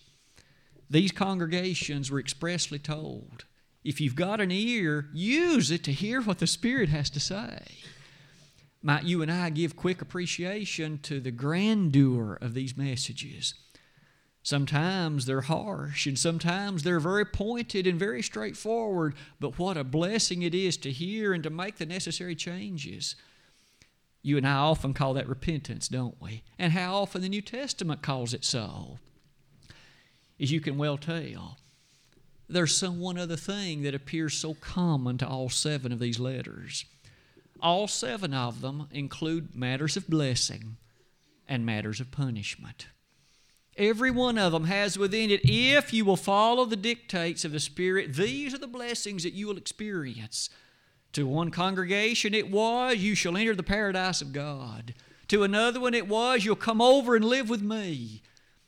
These 0.88 1.12
congregations 1.12 2.11
were 2.11 2.19
expressly 2.19 2.78
told 2.78 3.45
if 3.85 4.00
you've 4.00 4.16
got 4.16 4.40
an 4.40 4.50
ear, 4.50 5.09
use 5.14 5.71
it 5.71 5.85
to 5.85 5.92
hear 5.92 6.21
what 6.21 6.38
the 6.38 6.47
Spirit 6.47 6.88
has 6.90 7.09
to 7.11 7.21
say. 7.21 7.62
Might 8.83 9.04
you 9.04 9.23
and 9.23 9.30
I 9.30 9.50
give 9.50 9.76
quick 9.76 10.02
appreciation 10.02 10.99
to 11.02 11.21
the 11.21 11.30
grandeur 11.30 12.35
of 12.40 12.54
these 12.54 12.76
messages? 12.76 13.54
Sometimes 14.42 15.26
they're 15.26 15.42
harsh 15.42 16.06
and 16.06 16.18
sometimes 16.18 16.82
they're 16.82 17.00
very 17.00 17.26
pointed 17.26 17.87
and 17.87 17.99
very 17.99 18.23
straightforward, 18.23 19.14
but 19.38 19.59
what 19.59 19.76
a 19.76 19.85
blessing 19.85 20.42
it 20.42 20.54
is 20.54 20.76
to 20.78 20.90
hear 20.90 21.32
and 21.32 21.42
to 21.42 21.50
make 21.50 21.76
the 21.76 21.87
necessary 21.87 22.35
changes. 22.35 23.16
You 24.23 24.37
and 24.38 24.47
I 24.47 24.54
often 24.54 24.94
call 24.94 25.14
that 25.14 25.28
repentance, 25.28 25.88
don't 25.88 26.20
we? 26.20 26.42
And 26.59 26.73
how 26.73 26.97
often 26.97 27.23
the 27.23 27.28
New 27.28 27.42
Testament 27.42 28.02
calls 28.02 28.32
it 28.32 28.44
so. 28.44 28.99
As 30.38 30.50
you 30.50 30.61
can 30.61 30.78
well 30.78 30.97
tell, 30.97 31.59
there's 32.49 32.75
some 32.75 32.99
one 32.99 33.18
other 33.18 33.37
thing 33.37 33.82
that 33.82 33.94
appears 33.94 34.35
so 34.35 34.54
common 34.54 35.18
to 35.18 35.28
all 35.28 35.50
seven 35.50 35.92
of 35.92 35.99
these 35.99 36.18
letters. 36.18 36.87
All 37.61 37.87
seven 37.87 38.32
of 38.32 38.62
them 38.62 38.88
include 38.90 39.54
matters 39.54 39.97
of 39.97 40.09
blessing 40.09 40.76
and 41.47 41.66
matters 41.66 42.00
of 42.00 42.11
punishment. 42.11 42.87
Every 43.80 44.10
one 44.10 44.37
of 44.37 44.52
them 44.52 44.64
has 44.64 44.99
within 44.99 45.30
it, 45.30 45.40
if 45.42 45.94
you 45.94 46.04
will 46.04 46.16
follow 46.16 46.66
the 46.66 46.76
dictates 46.76 47.46
of 47.46 47.52
the 47.52 47.58
Spirit, 47.58 48.12
these 48.12 48.52
are 48.52 48.58
the 48.58 48.66
blessings 48.66 49.22
that 49.22 49.32
you 49.32 49.46
will 49.46 49.56
experience. 49.56 50.50
To 51.14 51.26
one 51.26 51.50
congregation, 51.50 52.34
it 52.34 52.50
was, 52.50 52.99
you 52.99 53.14
shall 53.14 53.38
enter 53.38 53.54
the 53.54 53.62
paradise 53.62 54.20
of 54.20 54.34
God. 54.34 54.92
To 55.28 55.44
another 55.44 55.80
one, 55.80 55.94
it 55.94 56.06
was, 56.06 56.44
you'll 56.44 56.56
come 56.56 56.82
over 56.82 57.16
and 57.16 57.25
live 57.25 57.49
with 57.49 57.62
me. 57.62 58.20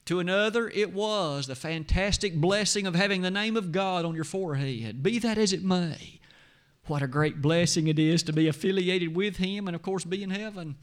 To 0.06 0.18
another, 0.18 0.70
it 0.70 0.94
was 0.94 1.46
the 1.46 1.54
fantastic 1.54 2.34
blessing 2.36 2.86
of 2.86 2.94
having 2.94 3.20
the 3.20 3.30
name 3.30 3.54
of 3.54 3.70
God 3.70 4.06
on 4.06 4.14
your 4.14 4.24
forehead. 4.24 5.02
Be 5.02 5.18
that 5.18 5.36
as 5.36 5.52
it 5.52 5.62
may, 5.62 6.20
what 6.86 7.02
a 7.02 7.06
great 7.06 7.42
blessing 7.42 7.86
it 7.86 7.98
is 7.98 8.22
to 8.22 8.32
be 8.32 8.48
affiliated 8.48 9.14
with 9.14 9.36
Him 9.36 9.68
and, 9.68 9.76
of 9.76 9.82
course, 9.82 10.04
be 10.04 10.22
in 10.22 10.30
heaven. 10.30 10.76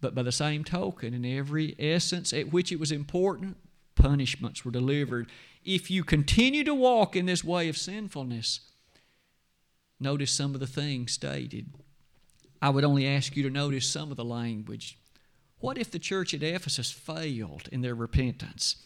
But 0.00 0.14
by 0.14 0.22
the 0.22 0.32
same 0.32 0.64
token, 0.64 1.12
in 1.12 1.24
every 1.24 1.74
essence 1.78 2.32
at 2.32 2.52
which 2.52 2.70
it 2.70 2.78
was 2.78 2.92
important, 2.92 3.56
punishments 3.94 4.64
were 4.64 4.70
delivered. 4.70 5.28
If 5.64 5.90
you 5.90 6.04
continue 6.04 6.64
to 6.64 6.74
walk 6.74 7.16
in 7.16 7.26
this 7.26 7.42
way 7.42 7.68
of 7.68 7.76
sinfulness, 7.76 8.60
notice 9.98 10.30
some 10.30 10.54
of 10.54 10.60
the 10.60 10.66
things 10.66 11.12
stated. 11.12 11.72
I 12.62 12.70
would 12.70 12.84
only 12.84 13.06
ask 13.06 13.36
you 13.36 13.42
to 13.42 13.50
notice 13.50 13.86
some 13.86 14.10
of 14.10 14.16
the 14.16 14.24
language. 14.24 14.98
What 15.60 15.78
if 15.78 15.90
the 15.90 15.98
church 15.98 16.32
at 16.34 16.42
Ephesus 16.42 16.90
failed 16.90 17.68
in 17.72 17.82
their 17.82 17.94
repentance? 17.94 18.76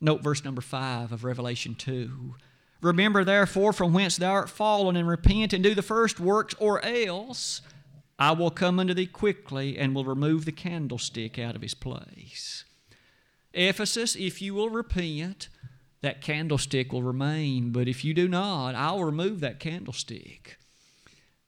Note 0.00 0.22
verse 0.22 0.44
number 0.44 0.62
5 0.62 1.12
of 1.12 1.24
Revelation 1.24 1.74
2. 1.74 2.34
Remember 2.80 3.24
therefore 3.24 3.72
from 3.72 3.92
whence 3.92 4.16
thou 4.16 4.32
art 4.32 4.50
fallen, 4.50 4.96
and 4.96 5.08
repent 5.08 5.52
and 5.52 5.62
do 5.62 5.74
the 5.74 5.82
first 5.82 6.20
works, 6.20 6.54
or 6.58 6.84
else 6.84 7.62
I 8.18 8.32
will 8.32 8.50
come 8.50 8.78
unto 8.78 8.94
thee 8.94 9.06
quickly 9.06 9.76
and 9.76 9.94
will 9.94 10.04
remove 10.04 10.44
the 10.44 10.52
candlestick 10.52 11.38
out 11.38 11.56
of 11.56 11.62
his 11.62 11.74
place. 11.74 12.64
Ephesus, 13.52 14.16
if 14.16 14.40
you 14.40 14.54
will 14.54 14.70
repent, 14.70 15.48
that 16.00 16.20
candlestick 16.20 16.92
will 16.92 17.02
remain, 17.02 17.70
but 17.70 17.88
if 17.88 18.04
you 18.04 18.14
do 18.14 18.28
not, 18.28 18.74
I'll 18.74 19.04
remove 19.04 19.40
that 19.40 19.58
candlestick. 19.58 20.58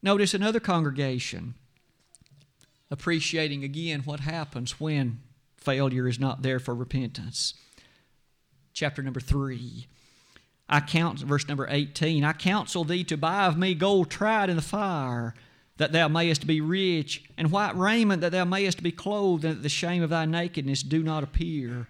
Notice 0.02 0.34
another 0.34 0.60
congregation 0.60 1.54
appreciating 2.90 3.64
again 3.64 4.02
what 4.04 4.20
happens 4.20 4.80
when 4.80 5.20
failure 5.56 6.06
is 6.06 6.18
not 6.18 6.42
there 6.42 6.60
for 6.60 6.74
repentance. 6.74 7.54
Chapter 8.72 9.02
number 9.02 9.20
3. 9.20 9.86
I 10.68 10.80
count, 10.80 11.20
verse 11.20 11.46
number 11.48 11.66
18, 11.68 12.24
I 12.24 12.32
counsel 12.32 12.84
thee 12.84 13.04
to 13.04 13.16
buy 13.16 13.46
of 13.46 13.56
me 13.56 13.74
gold 13.74 14.10
tried 14.10 14.50
in 14.50 14.56
the 14.56 14.62
fire 14.62 15.34
that 15.78 15.92
thou 15.92 16.08
mayest 16.08 16.46
be 16.46 16.60
rich, 16.60 17.24
and 17.36 17.50
white 17.50 17.76
raiment 17.76 18.22
that 18.22 18.32
thou 18.32 18.44
mayest 18.44 18.82
be 18.82 18.92
clothed, 18.92 19.44
and 19.44 19.56
that 19.56 19.62
the 19.62 19.68
shame 19.68 20.02
of 20.02 20.10
thy 20.10 20.24
nakedness 20.24 20.82
do 20.82 21.02
not 21.02 21.22
appear, 21.22 21.86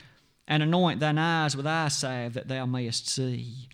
and 0.49 0.63
anoint 0.63 1.01
thine 1.01 1.19
eyes 1.19 1.57
with 1.57 1.67
eye 1.67 1.89
salve 1.89 2.35
that 2.35 2.49
thou 2.49 2.67
mayest 2.67 3.09
see. 3.09 3.69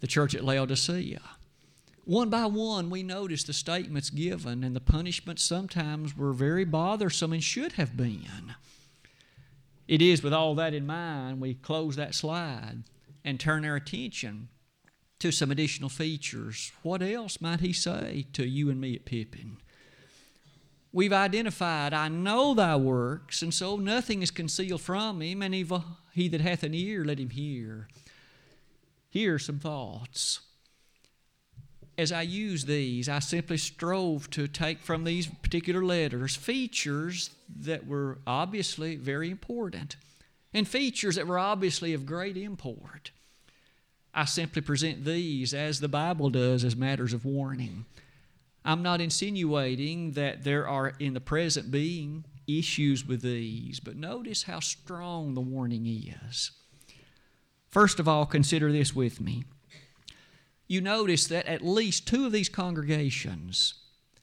The 0.00 0.06
church 0.06 0.34
at 0.34 0.44
Laodicea. 0.44 1.20
One 2.04 2.28
by 2.28 2.46
one, 2.46 2.90
we 2.90 3.02
notice 3.02 3.44
the 3.44 3.52
statements 3.52 4.10
given, 4.10 4.62
and 4.62 4.76
the 4.76 4.80
punishments 4.80 5.42
sometimes 5.42 6.16
were 6.16 6.32
very 6.32 6.64
bothersome 6.64 7.32
and 7.32 7.42
should 7.42 7.72
have 7.72 7.96
been. 7.96 8.54
It 9.86 10.02
is 10.02 10.22
with 10.22 10.32
all 10.32 10.54
that 10.56 10.74
in 10.74 10.86
mind 10.86 11.40
we 11.40 11.54
close 11.54 11.96
that 11.96 12.14
slide 12.14 12.82
and 13.24 13.40
turn 13.40 13.64
our 13.64 13.76
attention 13.76 14.48
to 15.24 15.32
some 15.32 15.50
additional 15.50 15.88
features. 15.88 16.70
What 16.82 17.00
else 17.00 17.40
might 17.40 17.60
he 17.60 17.72
say 17.72 18.26
to 18.34 18.46
you 18.46 18.68
and 18.68 18.78
me 18.78 18.94
at 18.94 19.06
Pippin? 19.06 19.56
We've 20.92 21.14
identified, 21.14 21.94
I 21.94 22.08
know 22.08 22.52
thy 22.52 22.76
works, 22.76 23.40
and 23.40 23.54
so 23.54 23.76
nothing 23.76 24.20
is 24.20 24.30
concealed 24.30 24.82
from 24.82 25.22
him, 25.22 25.40
and 25.40 25.72
uh, 25.72 25.80
he 26.12 26.28
that 26.28 26.42
hath 26.42 26.62
an 26.62 26.74
ear, 26.74 27.06
let 27.06 27.18
him 27.18 27.30
hear. 27.30 27.88
Here 29.08 29.36
are 29.36 29.38
some 29.38 29.58
thoughts. 29.58 30.40
As 31.96 32.12
I 32.12 32.20
use 32.20 32.66
these, 32.66 33.08
I 33.08 33.20
simply 33.20 33.56
strove 33.56 34.28
to 34.28 34.46
take 34.46 34.82
from 34.82 35.04
these 35.04 35.26
particular 35.26 35.82
letters 35.82 36.36
features 36.36 37.30
that 37.60 37.86
were 37.86 38.18
obviously 38.26 38.96
very 38.96 39.30
important 39.30 39.96
and 40.52 40.68
features 40.68 41.16
that 41.16 41.26
were 41.26 41.38
obviously 41.38 41.94
of 41.94 42.04
great 42.04 42.36
import. 42.36 43.10
I 44.14 44.26
simply 44.26 44.62
present 44.62 45.04
these 45.04 45.52
as 45.52 45.80
the 45.80 45.88
Bible 45.88 46.30
does 46.30 46.64
as 46.64 46.76
matters 46.76 47.12
of 47.12 47.24
warning. 47.24 47.84
I'm 48.64 48.82
not 48.82 49.00
insinuating 49.00 50.12
that 50.12 50.44
there 50.44 50.68
are 50.68 50.94
in 51.00 51.14
the 51.14 51.20
present 51.20 51.70
being 51.70 52.24
issues 52.46 53.04
with 53.04 53.22
these, 53.22 53.80
but 53.80 53.96
notice 53.96 54.44
how 54.44 54.60
strong 54.60 55.34
the 55.34 55.40
warning 55.40 55.86
is. 55.86 56.52
First 57.68 57.98
of 57.98 58.06
all, 58.06 58.24
consider 58.24 58.70
this 58.70 58.94
with 58.94 59.20
me. 59.20 59.44
You 60.68 60.80
notice 60.80 61.26
that 61.26 61.46
at 61.46 61.64
least 61.64 62.06
two 62.06 62.24
of 62.24 62.32
these 62.32 62.48
congregations 62.48 63.74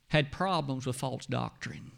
had 0.08 0.32
problems 0.32 0.86
with 0.86 0.96
false 0.96 1.26
doctrine 1.26 1.92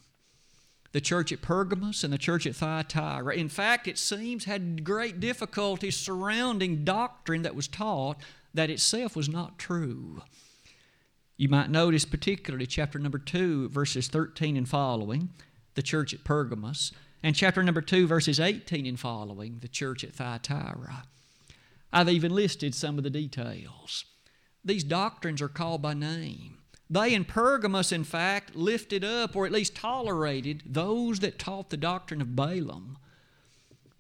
the 0.93 1.01
church 1.01 1.31
at 1.31 1.41
Pergamos 1.41 2.03
and 2.03 2.13
the 2.13 2.17
church 2.17 2.47
at 2.47 2.55
Thyatira. 2.55 3.35
In 3.35 3.50
fact, 3.50 3.88
it 3.88 3.97
seems 3.97 4.45
had 4.45 4.83
great 4.83 5.19
difficulties 5.19 5.97
surrounding 5.97 6.85
doctrine 6.85 7.41
that 7.41 7.55
was 7.55 7.67
taught 7.67 8.17
that 8.53 8.69
itself 8.69 9.15
was 9.15 9.27
not 9.27 9.57
true. 9.57 10.21
You 11.35 11.50
might 11.50 11.71
notice, 11.71 12.05
particularly, 12.05 12.67
chapter 12.67 13.00
number 13.00 13.17
2, 13.17 13.69
verses 13.69 14.07
13 14.07 14.55
and 14.55 14.69
following, 14.69 15.29
the 15.73 15.81
church 15.81 16.13
at 16.13 16.23
Pergamos, 16.23 16.91
and 17.23 17.35
chapter 17.35 17.63
number 17.63 17.81
2, 17.81 18.05
verses 18.05 18.39
18 18.39 18.85
and 18.85 19.00
following, 19.00 19.57
the 19.62 19.67
church 19.67 20.03
at 20.03 20.13
Thyatira. 20.13 21.05
I've 21.91 22.09
even 22.09 22.35
listed 22.35 22.75
some 22.75 23.00
of 23.00 23.03
the 23.03 23.09
details. 23.09 24.05
These 24.63 24.83
doctrines 24.83 25.41
are 25.41 25.50
called 25.50 25.81
by 25.81 25.95
name. 25.95 26.59
They 26.90 27.13
in 27.13 27.25
Pergamos, 27.25 27.92
in 27.92 28.04
fact, 28.04 28.56
lifted 28.56 29.04
up 29.04 29.36
or 29.36 29.46
at 29.46 29.52
least 29.52 29.75
tolerated 29.75 30.63
those 30.66 31.20
that 31.20 31.40
taught 31.40 31.70
the 31.70 31.78
doctrine 31.78 32.22
of 32.22 32.36
Balaam. 32.36 32.98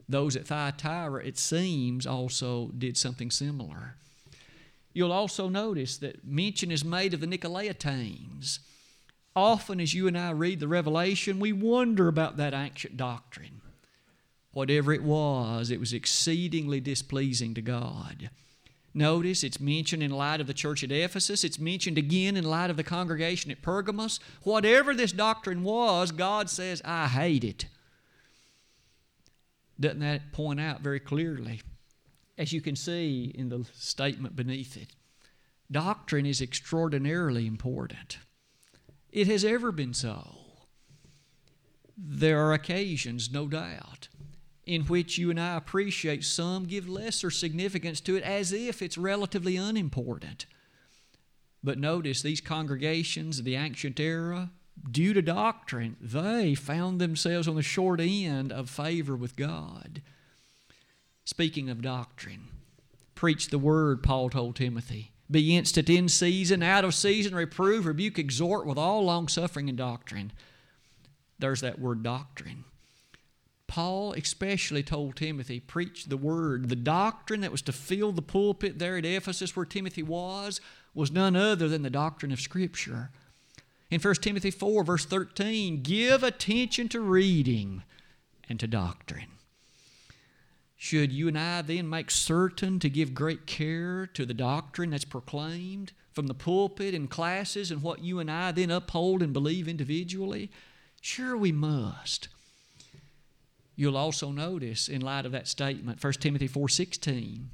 Those 0.07 0.35
at 0.35 0.47
Thyatira, 0.47 1.25
it 1.25 1.37
seems, 1.37 2.05
also 2.05 2.71
did 2.77 2.97
something 2.97 3.31
similar. 3.31 3.95
You'll 4.93 5.11
also 5.11 5.49
notice 5.49 5.97
that 5.97 6.25
mention 6.25 6.71
is 6.71 6.85
made 6.85 7.13
of 7.13 7.21
the 7.21 7.27
Nicolaitanes. 7.27 8.59
Often, 9.35 9.79
as 9.79 9.95
you 9.95 10.07
and 10.07 10.17
I 10.17 10.31
read 10.31 10.59
the 10.59 10.67
Revelation, 10.67 11.39
we 11.39 11.51
wonder 11.51 12.07
about 12.07 12.37
that 12.37 12.53
ancient 12.53 12.97
doctrine. 12.97 13.61
Whatever 14.51 14.93
it 14.93 15.01
was, 15.01 15.71
it 15.71 15.79
was 15.79 15.93
exceedingly 15.93 16.79
displeasing 16.79 17.55
to 17.55 17.61
God. 17.61 18.29
Notice 18.93 19.43
it's 19.43 19.59
mentioned 19.59 20.03
in 20.03 20.11
light 20.11 20.39
of 20.39 20.47
the 20.47 20.53
church 20.53 20.83
at 20.83 20.91
Ephesus. 20.91 21.43
It's 21.43 21.57
mentioned 21.57 21.97
again 21.97 22.37
in 22.37 22.43
light 22.43 22.69
of 22.69 22.77
the 22.77 22.83
congregation 22.83 23.49
at 23.49 23.63
Pergamos. 23.63 24.19
Whatever 24.43 24.93
this 24.93 25.11
doctrine 25.11 25.63
was, 25.63 26.11
God 26.11 26.49
says, 26.49 26.81
I 26.85 27.07
hate 27.07 27.43
it. 27.43 27.65
Doesn't 29.79 29.99
that 29.99 30.31
point 30.31 30.59
out 30.59 30.81
very 30.81 30.99
clearly? 30.99 31.61
As 32.37 32.53
you 32.53 32.61
can 32.61 32.75
see 32.75 33.31
in 33.33 33.49
the 33.49 33.65
statement 33.73 34.35
beneath 34.35 34.77
it, 34.77 34.89
doctrine 35.71 36.25
is 36.25 36.41
extraordinarily 36.41 37.47
important. 37.47 38.19
It 39.11 39.27
has 39.27 39.43
ever 39.43 39.71
been 39.71 39.93
so. 39.93 40.37
There 41.97 42.39
are 42.43 42.53
occasions, 42.53 43.31
no 43.31 43.47
doubt, 43.47 44.07
in 44.65 44.83
which 44.83 45.17
you 45.17 45.29
and 45.29 45.39
I 45.39 45.55
appreciate. 45.55 46.23
Some 46.23 46.65
give 46.65 46.87
lesser 46.87 47.31
significance 47.31 47.99
to 48.01 48.15
it 48.15 48.23
as 48.23 48.53
if 48.53 48.81
it's 48.81 48.97
relatively 48.97 49.57
unimportant. 49.57 50.45
But 51.63 51.79
notice 51.79 52.21
these 52.21 52.41
congregations 52.41 53.39
of 53.39 53.45
the 53.45 53.55
ancient 53.55 53.99
era 53.99 54.51
due 54.89 55.13
to 55.13 55.21
doctrine, 55.21 55.95
they 56.01 56.55
found 56.55 56.99
themselves 56.99 57.47
on 57.47 57.55
the 57.55 57.61
short 57.61 57.99
end 58.01 58.51
of 58.51 58.69
favor 58.69 59.15
with 59.15 59.35
God. 59.35 60.01
Speaking 61.25 61.69
of 61.69 61.81
doctrine, 61.81 62.47
preach 63.15 63.49
the 63.49 63.59
word, 63.59 64.03
Paul 64.03 64.29
told 64.29 64.55
Timothy. 64.55 65.11
Be 65.31 65.55
instant 65.55 65.89
in 65.89 66.09
season, 66.09 66.61
out 66.61 66.83
of 66.83 66.93
season, 66.93 67.33
reprove, 67.33 67.85
rebuke, 67.85 68.19
exhort 68.19 68.65
with 68.65 68.77
all 68.77 69.05
long 69.05 69.27
suffering 69.29 69.69
and 69.69 69.77
doctrine. 69.77 70.33
There's 71.39 71.61
that 71.61 71.79
word 71.79 72.03
doctrine. 72.03 72.65
Paul 73.67 74.13
especially 74.13 74.83
told 74.83 75.15
Timothy, 75.15 75.59
preach 75.59 76.05
the 76.05 76.17
word. 76.17 76.69
The 76.69 76.75
doctrine 76.75 77.41
that 77.41 77.51
was 77.51 77.61
to 77.63 77.71
fill 77.71 78.11
the 78.11 78.21
pulpit 78.21 78.79
there 78.79 78.97
at 78.97 79.05
Ephesus 79.05 79.55
where 79.55 79.65
Timothy 79.65 80.03
was 80.03 80.61
was 80.93 81.11
none 81.11 81.35
other 81.35 81.67
than 81.67 81.81
the 81.81 81.89
doctrine 81.89 82.31
of 82.31 82.39
Scripture. 82.39 83.09
In 83.89 83.99
1 83.99 84.15
Timothy 84.15 84.51
4, 84.51 84.83
verse 84.83 85.05
13, 85.05 85.81
give 85.81 86.23
attention 86.23 86.89
to 86.89 86.99
reading 86.99 87.83
and 88.49 88.59
to 88.59 88.67
doctrine. 88.67 89.29
Should 90.75 91.13
you 91.13 91.29
and 91.29 91.39
I 91.39 91.61
then 91.61 91.89
make 91.89 92.11
certain 92.11 92.77
to 92.79 92.89
give 92.89 93.13
great 93.13 93.45
care 93.45 94.05
to 94.07 94.25
the 94.25 94.33
doctrine 94.33 94.89
that's 94.89 95.05
proclaimed 95.05 95.93
from 96.11 96.27
the 96.27 96.33
pulpit 96.33 96.93
and 96.93 97.09
classes 97.09 97.71
and 97.71 97.81
what 97.81 98.03
you 98.03 98.19
and 98.19 98.29
I 98.29 98.51
then 98.51 98.69
uphold 98.69 99.21
and 99.21 99.31
believe 99.31 99.67
individually? 99.67 100.51
Sure, 100.99 101.37
we 101.37 101.51
must. 101.51 102.27
You'll 103.75 103.97
also 103.97 104.31
notice, 104.31 104.87
in 104.87 105.01
light 105.01 105.25
of 105.25 105.31
that 105.31 105.47
statement, 105.47 106.03
1 106.03 106.13
Timothy 106.13 106.47
4.16 106.47 107.45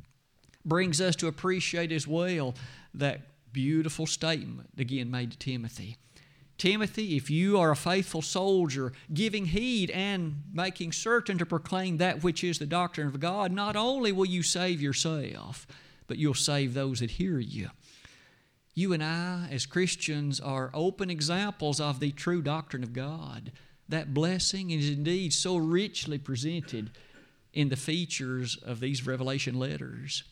brings 0.66 1.00
us 1.00 1.16
to 1.18 1.28
appreciate 1.28 1.92
as 1.92 2.08
well 2.08 2.54
that 2.94 3.22
beautiful 3.54 4.06
statement, 4.06 4.70
again 4.78 5.10
made 5.10 5.32
to 5.32 5.38
Timothy. 5.38 5.98
Timothy, 6.58 7.16
if 7.16 7.30
you 7.30 7.58
are 7.58 7.72
a 7.72 7.76
faithful 7.76 8.22
soldier, 8.22 8.92
giving 9.14 9.46
heed 9.46 9.90
and 9.92 10.44
making 10.52 10.92
certain 10.92 11.38
to 11.38 11.46
proclaim 11.46 11.98
that 11.98 12.22
which 12.22 12.44
is 12.44 12.60
the 12.60 12.66
doctrine 12.66 13.08
of 13.08 13.22
God, 13.22 13.54
not 13.54 13.78
only 13.78 14.12
will 14.12 14.26
you 14.26 14.44
save 14.44 14.82
yourself, 14.82 15.66
but 16.06 16.18
you'll 16.18 16.34
save 16.34 16.74
those 16.74 17.00
that 17.00 17.12
hear 17.12 17.40
you. 17.40 17.70
You 18.76 18.92
and 18.92 19.02
I, 19.02 19.48
as 19.50 19.66
Christians, 19.66 20.42
are 20.42 20.70
open 20.74 21.10
examples 21.10 21.80
of 21.80 22.02
the 22.02 22.12
true 22.12 22.42
doctrine 22.42 22.84
of 22.84 22.92
God. 22.92 23.54
That 23.90 24.14
blessing 24.14 24.70
is 24.70 24.90
indeed 24.90 25.34
so 25.34 25.58
richly 25.58 26.20
presented 26.20 26.92
in 27.54 27.70
the 27.70 27.76
features 27.76 28.56
of 28.64 28.80
these 28.80 29.06
Revelation 29.06 29.58
letters. 29.58 30.24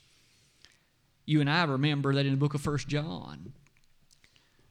You 1.26 1.42
and 1.42 1.50
I 1.50 1.64
remember 1.64 2.14
that 2.14 2.26
in 2.26 2.32
the 2.32 2.38
book 2.38 2.54
of 2.54 2.62
First 2.62 2.88
John, 2.88 3.54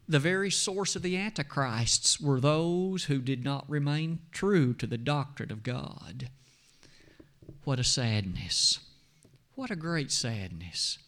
the 0.08 0.20
very 0.20 0.52
source 0.52 0.94
of 0.94 1.02
the 1.02 1.16
Antichrists 1.16 2.20
were 2.20 2.40
those 2.40 3.04
who 3.04 3.18
did 3.18 3.44
not 3.44 3.68
remain 3.68 4.20
true 4.30 4.72
to 4.74 4.86
the 4.86 4.96
doctrine 4.96 5.50
of 5.50 5.64
God. 5.64 6.30
What 7.64 7.80
a 7.80 7.84
sadness. 7.84 8.78
What 9.56 9.72
a 9.72 9.76
great 9.76 10.12
sadness. 10.12 10.98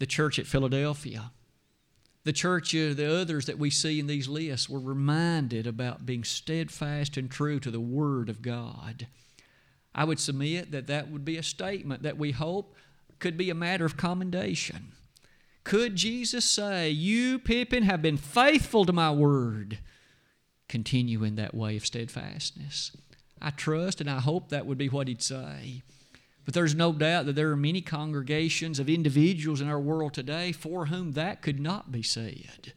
The 0.00 0.06
church 0.06 0.40
at 0.40 0.46
Philadelphia, 0.48 1.30
the 2.24 2.32
church, 2.32 2.74
uh, 2.74 2.94
the 2.94 3.20
others 3.20 3.46
that 3.46 3.58
we 3.58 3.70
see 3.70 3.98
in 3.98 4.06
these 4.06 4.28
lists, 4.28 4.68
were 4.68 4.80
reminded 4.80 5.66
about 5.66 6.06
being 6.06 6.24
steadfast 6.24 7.16
and 7.16 7.30
true 7.30 7.58
to 7.60 7.70
the 7.70 7.80
Word 7.80 8.28
of 8.28 8.42
God. 8.42 9.06
I 9.94 10.04
would 10.04 10.20
submit 10.20 10.70
that 10.72 10.86
that 10.86 11.10
would 11.10 11.24
be 11.24 11.36
a 11.36 11.42
statement 11.42 12.02
that 12.02 12.18
we 12.18 12.32
hope 12.32 12.74
could 13.18 13.36
be 13.36 13.50
a 13.50 13.54
matter 13.54 13.84
of 13.84 13.96
commendation. 13.96 14.92
Could 15.64 15.96
Jesus 15.96 16.44
say, 16.44 16.90
You, 16.90 17.38
Pippin, 17.38 17.84
have 17.84 18.02
been 18.02 18.16
faithful 18.16 18.84
to 18.84 18.92
my 18.92 19.10
word? 19.12 19.78
Continue 20.68 21.22
in 21.22 21.36
that 21.36 21.54
way 21.54 21.76
of 21.76 21.86
steadfastness. 21.86 22.96
I 23.40 23.50
trust 23.50 24.00
and 24.00 24.08
I 24.08 24.20
hope 24.20 24.48
that 24.48 24.66
would 24.66 24.78
be 24.78 24.88
what 24.88 25.08
he'd 25.08 25.22
say. 25.22 25.82
But 26.44 26.54
there's 26.54 26.74
no 26.74 26.92
doubt 26.92 27.26
that 27.26 27.36
there 27.36 27.50
are 27.50 27.56
many 27.56 27.80
congregations 27.80 28.78
of 28.78 28.88
individuals 28.88 29.60
in 29.60 29.68
our 29.68 29.80
world 29.80 30.14
today 30.14 30.52
for 30.52 30.86
whom 30.86 31.12
that 31.12 31.42
could 31.42 31.60
not 31.60 31.92
be 31.92 32.02
said. 32.02 32.72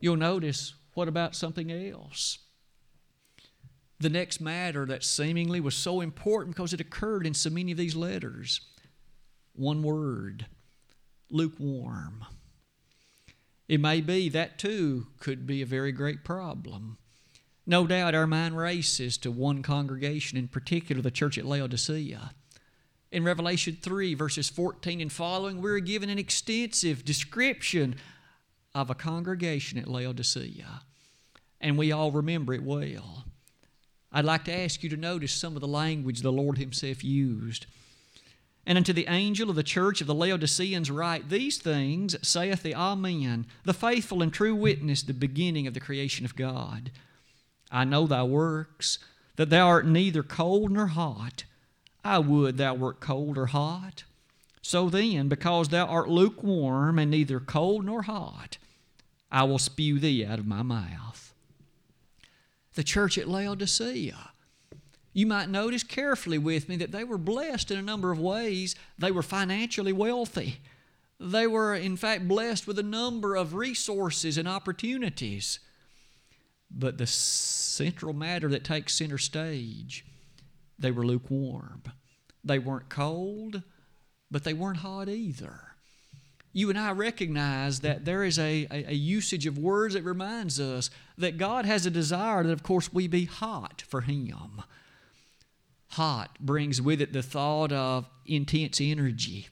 You'll 0.00 0.16
notice 0.16 0.74
what 0.94 1.08
about 1.08 1.34
something 1.34 1.70
else? 1.70 2.38
The 3.98 4.08
next 4.08 4.40
matter 4.40 4.86
that 4.86 5.04
seemingly 5.04 5.60
was 5.60 5.74
so 5.74 6.00
important 6.00 6.56
because 6.56 6.72
it 6.72 6.80
occurred 6.80 7.26
in 7.26 7.34
so 7.34 7.50
many 7.50 7.72
of 7.72 7.78
these 7.78 7.94
letters. 7.94 8.62
One 9.52 9.82
word 9.82 10.46
lukewarm. 11.30 12.24
It 13.68 13.80
may 13.80 14.00
be 14.00 14.28
that 14.30 14.58
too 14.58 15.08
could 15.20 15.46
be 15.46 15.62
a 15.62 15.66
very 15.66 15.92
great 15.92 16.24
problem. 16.24 16.96
No 17.66 17.86
doubt 17.86 18.14
our 18.14 18.26
mind 18.26 18.56
races 18.56 19.18
to 19.18 19.30
one 19.30 19.62
congregation, 19.62 20.38
in 20.38 20.48
particular 20.48 21.02
the 21.02 21.10
church 21.10 21.38
at 21.38 21.46
Laodicea. 21.46 22.32
In 23.12 23.24
Revelation 23.24 23.76
3, 23.80 24.14
verses 24.14 24.48
14 24.48 25.00
and 25.00 25.12
following, 25.12 25.60
we're 25.60 25.80
given 25.80 26.10
an 26.10 26.18
extensive 26.18 27.04
description 27.04 27.96
of 28.74 28.88
a 28.88 28.94
congregation 28.94 29.78
at 29.78 29.88
Laodicea. 29.88 30.82
And 31.60 31.76
we 31.76 31.92
all 31.92 32.12
remember 32.12 32.54
it 32.54 32.62
well. 32.62 33.24
I'd 34.12 34.24
like 34.24 34.44
to 34.44 34.52
ask 34.52 34.82
you 34.82 34.88
to 34.90 34.96
notice 34.96 35.32
some 35.32 35.54
of 35.54 35.60
the 35.60 35.68
language 35.68 36.22
the 36.22 36.32
Lord 36.32 36.58
Himself 36.58 37.04
used. 37.04 37.66
And 38.66 38.76
unto 38.76 38.92
the 38.92 39.06
angel 39.08 39.50
of 39.50 39.56
the 39.56 39.62
church 39.62 40.00
of 40.00 40.06
the 40.06 40.14
Laodiceans 40.14 40.90
write, 40.90 41.28
These 41.28 41.58
things 41.58 42.16
saith 42.26 42.62
the 42.62 42.74
Amen, 42.74 43.46
the 43.64 43.74
faithful 43.74 44.22
and 44.22 44.32
true 44.32 44.54
witness, 44.54 45.02
the 45.02 45.14
beginning 45.14 45.66
of 45.66 45.74
the 45.74 45.80
creation 45.80 46.24
of 46.24 46.36
God. 46.36 46.90
I 47.70 47.84
know 47.84 48.06
thy 48.06 48.22
works, 48.22 48.98
that 49.36 49.50
thou 49.50 49.66
art 49.66 49.86
neither 49.86 50.22
cold 50.22 50.72
nor 50.72 50.88
hot. 50.88 51.44
I 52.04 52.18
would 52.18 52.56
thou 52.56 52.74
wert 52.74 53.00
cold 53.00 53.38
or 53.38 53.46
hot. 53.46 54.04
So 54.62 54.88
then, 54.88 55.28
because 55.28 55.68
thou 55.68 55.86
art 55.86 56.08
lukewarm 56.08 56.98
and 56.98 57.10
neither 57.10 57.40
cold 57.40 57.84
nor 57.84 58.02
hot, 58.02 58.58
I 59.30 59.44
will 59.44 59.58
spew 59.58 59.98
thee 59.98 60.24
out 60.24 60.38
of 60.38 60.46
my 60.46 60.62
mouth. 60.62 61.34
The 62.74 62.84
church 62.84 63.18
at 63.18 63.28
Laodicea 63.28 64.30
you 65.12 65.26
might 65.26 65.48
notice 65.48 65.82
carefully 65.82 66.38
with 66.38 66.68
me 66.68 66.76
that 66.76 66.92
they 66.92 67.04
were 67.04 67.18
blessed 67.18 67.70
in 67.70 67.78
a 67.78 67.82
number 67.82 68.12
of 68.12 68.20
ways. 68.20 68.76
They 68.98 69.10
were 69.10 69.22
financially 69.22 69.92
wealthy. 69.92 70.60
They 71.18 71.46
were, 71.46 71.74
in 71.74 71.96
fact, 71.96 72.28
blessed 72.28 72.66
with 72.66 72.78
a 72.78 72.84
number 72.84 73.34
of 73.34 73.54
resources 73.54 74.38
and 74.38 74.46
opportunities. 74.46 75.58
But 76.70 76.98
the 76.98 77.06
central 77.06 78.12
matter 78.12 78.48
that 78.48 78.64
takes 78.64 78.94
center 78.94 79.18
stage, 79.18 80.04
they 80.78 80.90
were 80.90 81.04
lukewarm. 81.04 81.82
They 82.44 82.58
weren't 82.58 82.88
cold, 82.88 83.62
but 84.30 84.44
they 84.44 84.54
weren't 84.54 84.78
hot 84.78 85.08
either. 85.08 85.60
You 86.52 86.68
and 86.68 86.78
I 86.78 86.92
recognize 86.92 87.80
that 87.80 88.04
there 88.04 88.24
is 88.24 88.38
a, 88.38 88.66
a, 88.70 88.90
a 88.90 88.94
usage 88.94 89.46
of 89.46 89.58
words 89.58 89.94
that 89.94 90.02
reminds 90.02 90.58
us 90.58 90.90
that 91.16 91.38
God 91.38 91.64
has 91.64 91.86
a 91.86 91.90
desire 91.90 92.42
that, 92.42 92.52
of 92.52 92.62
course, 92.62 92.92
we 92.92 93.06
be 93.06 93.24
hot 93.26 93.82
for 93.86 94.00
Him 94.00 94.62
hot 95.90 96.38
brings 96.40 96.80
with 96.80 97.00
it 97.00 97.12
the 97.12 97.22
thought 97.22 97.72
of 97.72 98.08
intense 98.26 98.80
energy. 98.80 99.48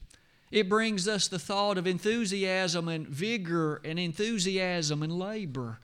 It 0.51 0.69
brings 0.69 1.07
us 1.07 1.27
the 1.27 1.39
thought 1.39 1.77
of 1.77 1.85
enthusiasm 1.85 2.87
and 2.87 3.07
vigor 3.07 3.81
and 3.83 3.99
enthusiasm 3.99 5.03
and 5.03 5.17
labor. 5.17 5.79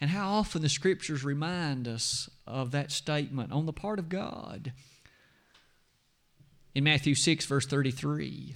And 0.00 0.10
how 0.10 0.30
often 0.30 0.62
the 0.62 0.68
scriptures 0.68 1.24
remind 1.24 1.88
us 1.88 2.30
of 2.46 2.70
that 2.70 2.92
statement 2.92 3.52
on 3.52 3.66
the 3.66 3.72
part 3.72 3.98
of 3.98 4.08
God. 4.08 4.72
In 6.74 6.84
Matthew 6.84 7.16
6, 7.16 7.44
verse 7.46 7.66
33, 7.66 8.54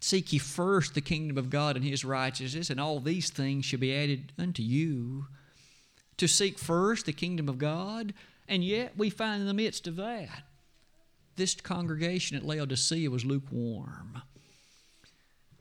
seek 0.00 0.32
ye 0.32 0.38
first 0.38 0.94
the 0.94 1.00
kingdom 1.00 1.38
of 1.38 1.48
God 1.48 1.76
and 1.76 1.84
his 1.84 2.04
righteousness, 2.04 2.68
and 2.68 2.78
all 2.78 3.00
these 3.00 3.30
things 3.30 3.64
shall 3.64 3.78
be 3.78 3.96
added 3.96 4.32
unto 4.38 4.62
you. 4.62 5.26
To 6.18 6.26
seek 6.26 6.58
first 6.58 7.06
the 7.06 7.12
kingdom 7.12 7.48
of 7.48 7.58
God 7.58 8.12
and 8.48 8.64
yet 8.64 8.96
we 8.96 9.10
find 9.10 9.40
in 9.40 9.48
the 9.48 9.54
midst 9.54 9.86
of 9.86 9.96
that, 9.96 10.44
this 11.36 11.54
congregation 11.54 12.36
at 12.36 12.44
Laodicea 12.44 13.10
was 13.10 13.24
lukewarm. 13.24 14.22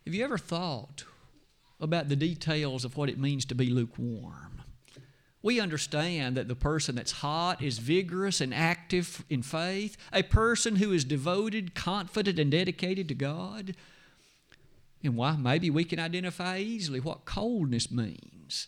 Have 0.05 0.13
you 0.13 0.23
ever 0.23 0.37
thought 0.37 1.03
about 1.79 2.09
the 2.09 2.15
details 2.15 2.85
of 2.85 2.95
what 2.95 3.09
it 3.09 3.19
means 3.19 3.45
to 3.45 3.55
be 3.55 3.69
lukewarm? 3.69 4.61
We 5.45 5.59
understand 5.59 6.35
that 6.37 6.47
the 6.47 6.55
person 6.55 6.95
that's 6.95 7.11
hot 7.11 7.61
is 7.61 7.77
vigorous 7.77 8.41
and 8.41 8.51
active 8.51 9.23
in 9.29 9.43
faith, 9.43 9.95
a 10.11 10.23
person 10.23 10.77
who 10.77 10.91
is 10.91 11.05
devoted, 11.05 11.75
confident, 11.75 12.39
and 12.39 12.49
dedicated 12.49 13.07
to 13.09 13.13
God. 13.13 13.75
And 15.03 15.15
why? 15.15 15.35
Maybe 15.35 15.69
we 15.69 15.83
can 15.83 15.99
identify 15.99 16.57
easily 16.57 16.99
what 16.99 17.25
coldness 17.25 17.91
means. 17.91 18.67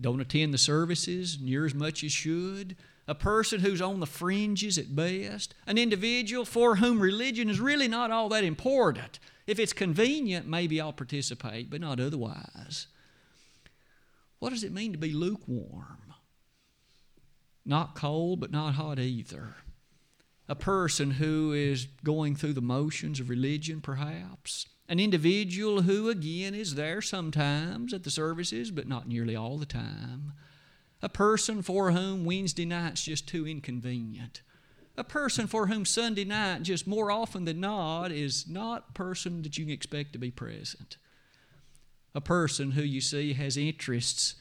Don't 0.00 0.20
attend 0.20 0.52
the 0.52 0.58
services 0.58 1.38
near 1.40 1.64
as 1.64 1.76
much 1.76 2.02
as 2.02 2.10
should 2.10 2.74
a 3.06 3.14
person 3.14 3.60
who's 3.60 3.80
on 3.80 4.00
the 4.00 4.06
fringes 4.06 4.78
at 4.78 4.96
best, 4.96 5.54
an 5.68 5.78
individual 5.78 6.44
for 6.44 6.74
whom 6.74 6.98
religion 6.98 7.48
is 7.48 7.60
really 7.60 7.86
not 7.86 8.10
all 8.10 8.28
that 8.30 8.42
important. 8.42 9.20
If 9.46 9.60
it's 9.60 9.72
convenient, 9.72 10.48
maybe 10.48 10.80
I'll 10.80 10.92
participate, 10.92 11.70
but 11.70 11.80
not 11.80 12.00
otherwise. 12.00 12.88
What 14.40 14.50
does 14.50 14.64
it 14.64 14.72
mean 14.72 14.90
to 14.90 14.98
be 14.98 15.12
lukewarm? 15.12 15.99
Not 17.64 17.94
cold, 17.94 18.40
but 18.40 18.50
not 18.50 18.74
hot 18.74 18.98
either. 18.98 19.56
A 20.48 20.54
person 20.54 21.12
who 21.12 21.52
is 21.52 21.86
going 22.02 22.34
through 22.34 22.54
the 22.54 22.60
motions 22.60 23.20
of 23.20 23.30
religion, 23.30 23.80
perhaps. 23.80 24.66
An 24.88 24.98
individual 24.98 25.82
who, 25.82 26.08
again, 26.08 26.54
is 26.54 26.74
there 26.74 27.00
sometimes 27.00 27.94
at 27.94 28.02
the 28.02 28.10
services, 28.10 28.72
but 28.72 28.88
not 28.88 29.06
nearly 29.06 29.36
all 29.36 29.58
the 29.58 29.66
time. 29.66 30.32
A 31.02 31.08
person 31.08 31.62
for 31.62 31.92
whom 31.92 32.24
Wednesday 32.24 32.64
night's 32.64 33.04
just 33.04 33.28
too 33.28 33.46
inconvenient. 33.46 34.42
A 34.96 35.04
person 35.04 35.46
for 35.46 35.68
whom 35.68 35.84
Sunday 35.84 36.24
night, 36.24 36.62
just 36.62 36.86
more 36.86 37.10
often 37.10 37.44
than 37.44 37.60
not, 37.60 38.10
is 38.10 38.48
not 38.48 38.86
a 38.90 38.92
person 38.92 39.42
that 39.42 39.56
you 39.56 39.64
can 39.64 39.72
expect 39.72 40.12
to 40.12 40.18
be 40.18 40.30
present. 40.30 40.96
A 42.14 42.20
person 42.20 42.72
who 42.72 42.82
you 42.82 43.00
see 43.00 43.34
has 43.34 43.56
interests. 43.56 44.34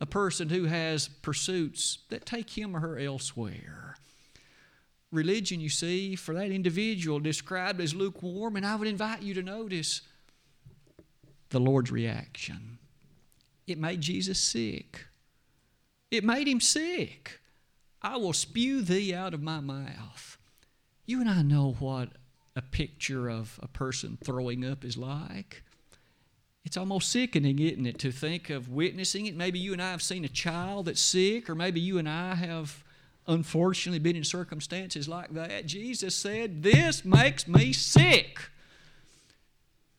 A 0.00 0.06
person 0.06 0.50
who 0.50 0.64
has 0.64 1.08
pursuits 1.08 1.98
that 2.10 2.26
take 2.26 2.50
him 2.50 2.76
or 2.76 2.80
her 2.80 2.98
elsewhere 2.98 3.96
religion, 5.16 5.60
you 5.60 5.68
see, 5.68 6.14
for 6.16 6.34
that 6.34 6.50
individual 6.50 7.18
described 7.18 7.80
as 7.80 7.94
lukewarm, 7.94 8.56
and 8.56 8.66
I 8.66 8.76
would 8.76 8.88
invite 8.88 9.22
you 9.22 9.34
to 9.34 9.42
notice 9.42 10.02
the 11.50 11.60
Lord's 11.60 11.90
reaction. 11.90 12.78
It 13.66 13.78
made 13.78 14.00
Jesus 14.00 14.38
sick. 14.38 15.06
It 16.10 16.24
made 16.24 16.46
him 16.46 16.60
sick. 16.60 17.40
I 18.02 18.16
will 18.16 18.32
spew 18.32 18.82
thee 18.82 19.14
out 19.14 19.34
of 19.34 19.42
my 19.42 19.60
mouth. 19.60 20.38
You 21.04 21.20
and 21.20 21.30
I 21.30 21.42
know 21.42 21.76
what 21.78 22.10
a 22.54 22.62
picture 22.62 23.28
of 23.28 23.58
a 23.62 23.68
person 23.68 24.18
throwing 24.22 24.64
up 24.64 24.84
is 24.84 24.96
like. 24.96 25.62
It's 26.66 26.76
almost 26.76 27.12
sickening, 27.12 27.60
isn't 27.60 27.86
it, 27.86 28.00
to 28.00 28.10
think 28.10 28.50
of 28.50 28.68
witnessing 28.68 29.26
it? 29.26 29.36
Maybe 29.36 29.60
you 29.60 29.72
and 29.72 29.80
I 29.80 29.92
have 29.92 30.02
seen 30.02 30.24
a 30.24 30.28
child 30.28 30.86
that's 30.86 31.00
sick, 31.00 31.48
or 31.48 31.54
maybe 31.54 31.78
you 31.78 31.98
and 31.98 32.08
I 32.08 32.34
have 32.34 32.82
unfortunately 33.28 34.00
been 34.00 34.16
in 34.16 34.24
circumstances 34.24 35.08
like 35.08 35.32
that. 35.34 35.66
Jesus 35.66 36.16
said, 36.16 36.64
This 36.64 37.04
makes 37.04 37.46
me 37.46 37.72
sick. 37.72 38.50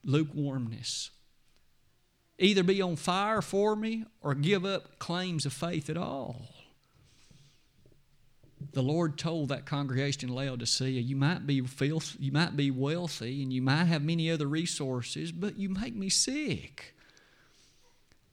Lukewarmness. 0.03 1.09
Either 2.37 2.63
be 2.63 2.81
on 2.81 2.97
fire 2.97 3.41
for 3.41 3.77
me 3.77 4.03
or 4.21 4.35
give 4.35 4.65
up 4.65 4.99
claims 4.99 5.45
of 5.45 5.53
faith 5.53 5.89
at 5.89 5.97
all. 5.97 6.56
The 8.73 8.81
Lord 8.81 9.17
told 9.17 9.49
that 9.49 9.65
congregation 9.65 10.29
in 10.29 10.35
Laodicea, 10.35 10.99
you 10.99 11.15
might 11.15 11.45
be 11.45 11.61
filth, 11.61 12.15
you 12.19 12.31
might 12.31 12.55
be 12.57 12.71
wealthy 12.71 13.43
and 13.43 13.53
you 13.53 13.61
might 13.61 13.85
have 13.85 14.03
many 14.03 14.31
other 14.31 14.47
resources, 14.47 15.31
but 15.31 15.57
you 15.57 15.69
make 15.69 15.95
me 15.95 16.09
sick. 16.09 16.95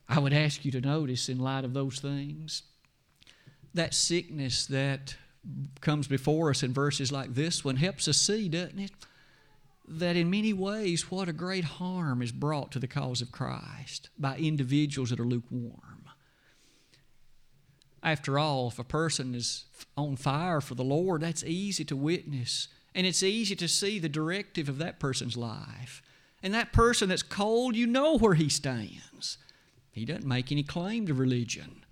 I 0.09 0.19
would 0.19 0.33
ask 0.33 0.65
you 0.65 0.71
to 0.73 0.81
notice 0.81 1.29
in 1.29 1.39
light 1.39 1.65
of 1.65 1.75
those 1.75 1.99
things 2.01 2.63
that 3.75 3.95
sickness 3.95 4.67
that 4.67 5.17
comes 5.81 6.07
before 6.07 6.51
us 6.51 6.63
in 6.63 6.73
verses 6.73 7.13
like 7.13 7.35
this 7.35 7.65
one 7.65 7.77
helps 7.77 8.09
us 8.09 8.17
see, 8.17 8.49
doesn't 8.49 8.79
it? 8.79 8.93
That 9.87 10.17
in 10.17 10.31
many 10.31 10.55
ways, 10.55 11.11
what 11.11 11.29
a 11.29 11.33
great 11.33 11.65
harm 11.65 12.23
is 12.23 12.33
brought 12.33 12.73
to 12.73 12.79
the 12.79 12.87
cause 12.87 13.21
of 13.21 13.33
Christ 13.33 14.09
by 14.19 14.39
individuals 14.39 15.11
that 15.11 15.21
are 15.21 15.27
lukewarm. 15.27 16.04
After 18.05 18.39
all, 18.39 18.69
if 18.69 18.79
a 18.79 18.85
person 18.85 19.35
is 19.35 19.65
on 19.97 20.17
fire 20.17 20.61
for 20.61 20.75
the 20.75 20.85
Lord, 20.85 21.23
that's 21.23 21.43
easy 21.43 21.85
to 21.87 21.97
witness. 21.97 22.69
And 22.95 23.07
it's 23.07 23.23
easy 23.23 23.57
to 23.57 23.67
see 23.67 23.99
the 23.99 24.11
directive 24.11 24.69
of 24.69 24.79
that 24.79 25.01
person's 25.01 25.37
life. 25.37 26.03
And 26.43 26.53
that 26.53 26.73
person 26.73 27.09
that's 27.09 27.23
cold, 27.23 27.75
you 27.75 27.87
know 27.87 28.19
where 28.19 28.35
he 28.35 28.51
stands. 28.51 29.39
He 29.91 30.05
doesn't 30.05 30.27
make 30.27 30.53
any 30.53 30.63
claim 30.63 31.07
to 31.07 31.15
religion. 31.15 31.85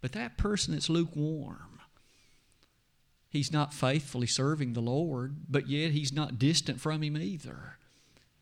But 0.00 0.12
that 0.12 0.36
person 0.36 0.74
that's 0.74 0.90
lukewarm, 0.90 1.80
he's 3.30 3.52
not 3.52 3.72
faithfully 3.72 4.26
serving 4.26 4.72
the 4.72 4.80
Lord, 4.80 5.36
but 5.48 5.68
yet 5.68 5.92
he's 5.92 6.12
not 6.12 6.38
distant 6.38 6.80
from 6.80 7.02
Him 7.02 7.16
either. 7.16 7.77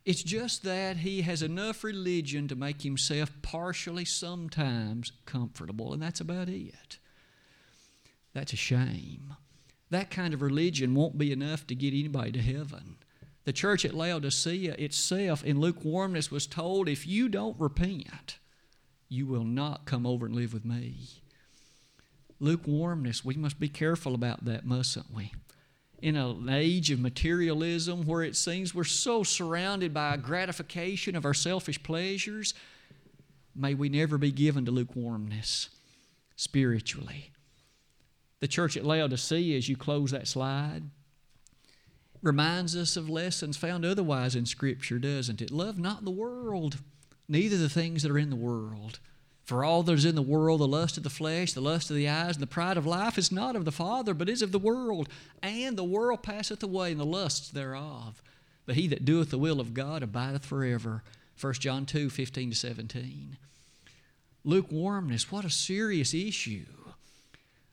It's 0.07 0.23
just 0.23 0.63
that 0.63 0.99
he 0.99 1.23
has 1.23 1.43
enough 1.43 1.83
religion 1.83 2.47
to 2.49 2.57
make 2.57 2.83
himself 2.83 3.31
partially 3.43 4.05
sometimes 4.05 5.13
comfortable, 5.27 5.93
and 5.93 6.01
that's 6.01 6.21
about 6.21 6.49
it. 6.49 6.99
That's 8.33 8.53
a 8.53 8.57
shame. 8.57 9.35
That 9.91 10.11
kind 10.11 10.33
of 10.33 10.43
religion 10.43 10.95
won't 10.95 11.19
be 11.19 11.33
enough 11.33 11.67
to 11.67 11.75
get 11.75 11.93
anybody 11.93 12.33
to 12.33 12.41
heaven. 12.41 12.97
The 13.45 13.53
church 13.53 13.85
at 13.85 13.95
Laodicea 13.95 14.75
itself, 14.79 15.43
in 15.45 15.61
lukewarmness, 15.61 16.31
was 16.31 16.47
told 16.47 16.89
if 16.89 17.07
you 17.07 17.29
don't 17.29 17.59
repent, 17.59 18.39
you 19.09 19.27
will 19.27 19.45
not 19.45 19.87
come 19.87 20.07
over 20.07 20.27
and 20.27 20.35
live 20.35 20.53
with 20.53 20.65
me 20.65 21.23
lukewarmness. 22.41 23.25
We 23.25 23.35
must 23.35 23.59
be 23.59 23.69
careful 23.69 24.15
about 24.15 24.45
that, 24.45 24.65
mustn't 24.67 25.13
we? 25.13 25.33
In 26.03 26.17
an 26.17 26.49
age 26.51 26.91
of 26.91 27.01
materialism 27.01 28.05
where 28.05 28.23
it 28.23 28.37
seems 28.37 28.75
we're 28.75 28.85
so 28.85 29.23
surrounded 29.23 29.95
by 29.95 30.17
gratification 30.19 31.17
of 31.17 31.25
our 31.25 31.35
selfish 31.35 31.83
pleasures, 31.83 32.53
may 33.55 33.75
we 33.75 33.89
never 33.89 34.19
be 34.19 34.31
given 34.31 34.67
to 34.67 34.71
lukewarmness 34.71 35.71
spiritually. 36.37 37.31
The 38.41 38.49
church 38.49 38.77
at 38.77 38.85
Laodicea, 38.85 39.57
as 39.57 39.69
you 39.69 39.77
close 39.77 40.11
that 40.11 40.29
slide, 40.29 40.83
reminds 42.23 42.77
us 42.77 42.97
of 42.97 43.09
lessons 43.09 43.57
found 43.57 43.85
otherwise 43.85 44.37
in 44.37 44.45
Scripture, 44.45 44.99
doesn't 44.99 45.41
it? 45.41 45.51
Love 45.51 45.79
not 45.79 46.05
the 46.05 46.11
world, 46.11 46.79
neither 47.29 47.57
the 47.57 47.71
things 47.71 48.03
that 48.03 48.13
are 48.13 48.19
in 48.19 48.31
the 48.31 48.37
world. 48.37 49.01
For 49.47 49.65
all 49.65 49.85
that 49.85 49.93
is 49.93 50.05
in 50.05 50.17
the 50.17 50.23
world, 50.23 50.61
the 50.61 50.67
lust 50.67 50.97
of 50.97 51.05
the 51.05 51.09
flesh, 51.11 51.53
the 51.53 51.61
lust 51.61 51.89
of 51.89 51.95
the 51.95 52.09
eyes, 52.09 52.35
and 52.35 52.43
the 52.43 52.49
pride 52.49 52.77
of 52.77 52.85
life 52.85 53.17
is 53.17 53.31
not 53.31 53.55
of 53.55 53.65
the 53.65 53.71
Father, 53.71 54.13
but 54.13 54.29
is 54.29 54.43
of 54.43 54.51
the 54.51 54.59
world. 54.59 55.09
And 55.41 55.79
the 55.79 55.85
world 55.85 56.25
passeth 56.25 56.65
away, 56.65 56.91
and 56.91 56.99
the 56.99 57.05
lusts 57.05 57.49
thereof. 57.51 58.21
But 58.67 58.75
he 58.75 58.89
that 58.89 59.05
doeth 59.05 59.31
the 59.31 59.39
will 59.39 59.61
of 59.61 59.73
God 59.73 60.03
abideth 60.03 60.45
forever. 60.45 61.05
1 61.41 61.53
John 61.55 61.87
2 61.87 62.11
15 62.11 62.51
to 62.51 62.57
17. 62.57 63.37
Lukewarmness, 64.43 65.31
what 65.31 65.45
a 65.45 65.51
serious 65.51 66.13
issue. 66.13 66.67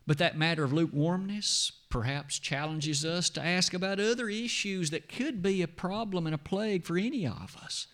But 0.06 0.20
that 0.20 0.38
matter 0.38 0.64
of 0.64 0.74
lukewarmness 0.74 1.72
perhaps 1.90 2.38
challenges 2.38 3.04
us 3.04 3.32
to 3.32 3.44
ask 3.44 3.74
about 3.74 4.00
other 4.00 4.30
issues 4.30 4.92
that 4.92 5.10
could 5.10 5.42
be 5.42 5.64
a 5.64 5.68
problem 5.68 6.28
and 6.28 6.36
a 6.36 6.40
plague 6.40 6.84
for 6.84 7.00
any 7.00 7.26
of 7.26 7.58
us 7.64 7.88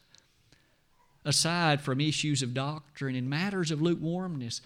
aside 1.26 1.82
from 1.82 2.02
issues 2.02 2.42
of 2.42 2.54
doctrine 2.54 3.16
and 3.16 3.30
matters 3.30 3.72
of 3.72 3.82
lukewarmness, 3.82 4.62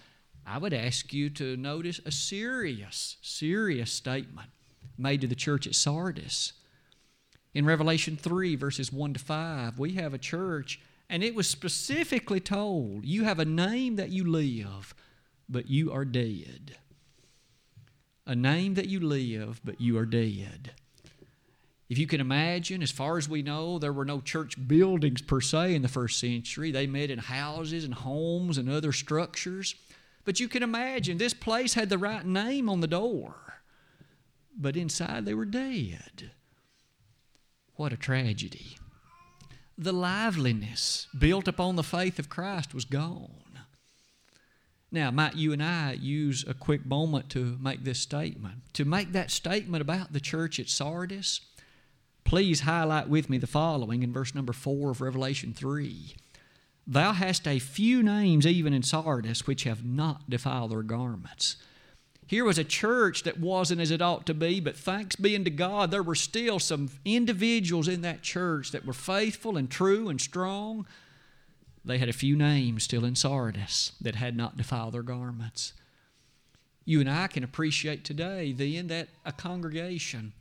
I 0.46 0.58
would 0.58 0.74
ask 0.74 1.12
you 1.12 1.30
to 1.30 1.56
notice 1.56 2.00
a 2.04 2.10
serious, 2.10 3.16
serious 3.22 3.90
statement 3.90 4.50
made 4.98 5.20
to 5.22 5.26
the 5.26 5.34
church 5.34 5.66
at 5.66 5.74
Sardis. 5.74 6.52
In 7.54 7.64
Revelation 7.64 8.16
3, 8.16 8.56
verses 8.56 8.92
1 8.92 9.14
to 9.14 9.20
5, 9.20 9.78
we 9.78 9.92
have 9.92 10.12
a 10.12 10.18
church, 10.18 10.80
and 11.08 11.22
it 11.22 11.34
was 11.34 11.48
specifically 11.48 12.40
told 12.40 13.04
you 13.04 13.24
have 13.24 13.38
a 13.38 13.44
name 13.44 13.96
that 13.96 14.10
you 14.10 14.24
live, 14.24 14.94
but 15.48 15.70
you 15.70 15.92
are 15.92 16.04
dead. 16.04 16.76
A 18.26 18.34
name 18.34 18.74
that 18.74 18.88
you 18.88 19.00
live, 19.00 19.60
but 19.64 19.80
you 19.80 19.98
are 19.98 20.06
dead. 20.06 20.72
If 21.94 21.98
you 21.98 22.08
can 22.08 22.20
imagine, 22.20 22.82
as 22.82 22.90
far 22.90 23.18
as 23.18 23.28
we 23.28 23.40
know, 23.40 23.78
there 23.78 23.92
were 23.92 24.04
no 24.04 24.20
church 24.20 24.56
buildings 24.66 25.22
per 25.22 25.40
se 25.40 25.76
in 25.76 25.82
the 25.82 25.86
first 25.86 26.18
century. 26.18 26.72
They 26.72 26.88
met 26.88 27.08
in 27.08 27.20
houses 27.20 27.84
and 27.84 27.94
homes 27.94 28.58
and 28.58 28.68
other 28.68 28.90
structures. 28.90 29.76
But 30.24 30.40
you 30.40 30.48
can 30.48 30.64
imagine, 30.64 31.18
this 31.18 31.34
place 31.34 31.74
had 31.74 31.90
the 31.90 31.96
right 31.96 32.26
name 32.26 32.68
on 32.68 32.80
the 32.80 32.88
door, 32.88 33.60
but 34.56 34.76
inside 34.76 35.24
they 35.24 35.34
were 35.34 35.44
dead. 35.44 36.32
What 37.76 37.92
a 37.92 37.96
tragedy. 37.96 38.76
The 39.78 39.92
liveliness 39.92 41.06
built 41.16 41.46
upon 41.46 41.76
the 41.76 41.84
faith 41.84 42.18
of 42.18 42.28
Christ 42.28 42.74
was 42.74 42.84
gone. 42.84 43.60
Now, 44.90 45.12
might 45.12 45.36
you 45.36 45.52
and 45.52 45.62
I 45.62 45.92
use 45.92 46.44
a 46.48 46.54
quick 46.54 46.84
moment 46.84 47.30
to 47.30 47.56
make 47.60 47.84
this 47.84 48.00
statement? 48.00 48.62
To 48.72 48.84
make 48.84 49.12
that 49.12 49.30
statement 49.30 49.80
about 49.80 50.12
the 50.12 50.18
church 50.18 50.58
at 50.58 50.68
Sardis, 50.68 51.40
Please 52.24 52.60
highlight 52.60 53.08
with 53.08 53.28
me 53.28 53.38
the 53.38 53.46
following 53.46 54.02
in 54.02 54.12
verse 54.12 54.34
number 54.34 54.52
4 54.52 54.90
of 54.90 55.00
Revelation 55.00 55.52
3. 55.52 56.16
Thou 56.86 57.12
hast 57.12 57.46
a 57.46 57.58
few 57.58 58.02
names 58.02 58.46
even 58.46 58.72
in 58.72 58.82
Sardis 58.82 59.46
which 59.46 59.64
have 59.64 59.84
not 59.84 60.28
defiled 60.28 60.72
their 60.72 60.82
garments. 60.82 61.56
Here 62.26 62.44
was 62.44 62.58
a 62.58 62.64
church 62.64 63.22
that 63.24 63.38
wasn't 63.38 63.82
as 63.82 63.90
it 63.90 64.00
ought 64.00 64.26
to 64.26 64.34
be, 64.34 64.58
but 64.58 64.76
thanks 64.76 65.16
be 65.16 65.36
unto 65.36 65.50
God, 65.50 65.90
there 65.90 66.02
were 66.02 66.14
still 66.14 66.58
some 66.58 66.88
individuals 67.04 67.88
in 67.88 68.00
that 68.00 68.22
church 68.22 68.70
that 68.72 68.86
were 68.86 68.94
faithful 68.94 69.58
and 69.58 69.70
true 69.70 70.08
and 70.08 70.20
strong. 70.20 70.86
They 71.84 71.98
had 71.98 72.08
a 72.08 72.14
few 72.14 72.34
names 72.34 72.84
still 72.84 73.04
in 73.04 73.14
Sardis 73.14 73.92
that 74.00 74.14
had 74.14 74.36
not 74.36 74.56
defiled 74.56 74.94
their 74.94 75.02
garments. 75.02 75.74
You 76.86 77.00
and 77.00 77.10
I 77.10 77.26
can 77.26 77.44
appreciate 77.44 78.04
today 78.04 78.52
then 78.52 78.86
that 78.86 79.08
a 79.26 79.32
congregation 79.32 80.32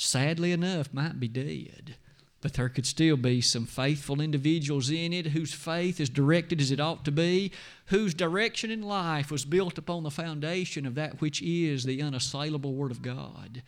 sadly 0.00 0.52
enough, 0.52 0.92
might 0.92 1.20
be 1.20 1.28
dead. 1.28 1.96
but 2.42 2.54
there 2.54 2.70
could 2.70 2.86
still 2.86 3.18
be 3.18 3.40
some 3.42 3.66
faithful 3.66 4.18
individuals 4.18 4.88
in 4.88 5.12
it 5.12 5.26
whose 5.26 5.52
faith 5.52 6.00
is 6.00 6.08
directed 6.08 6.58
as 6.58 6.70
it 6.70 6.80
ought 6.80 7.04
to 7.04 7.12
be, 7.12 7.52
whose 7.86 8.14
direction 8.14 8.70
in 8.70 8.80
life 8.80 9.30
was 9.30 9.44
built 9.44 9.76
upon 9.76 10.02
the 10.02 10.10
foundation 10.10 10.86
of 10.86 10.94
that 10.94 11.20
which 11.20 11.42
is 11.42 11.84
the 11.84 12.00
unassailable 12.00 12.72
Word 12.72 12.90
of 12.90 13.02
God. 13.02 13.62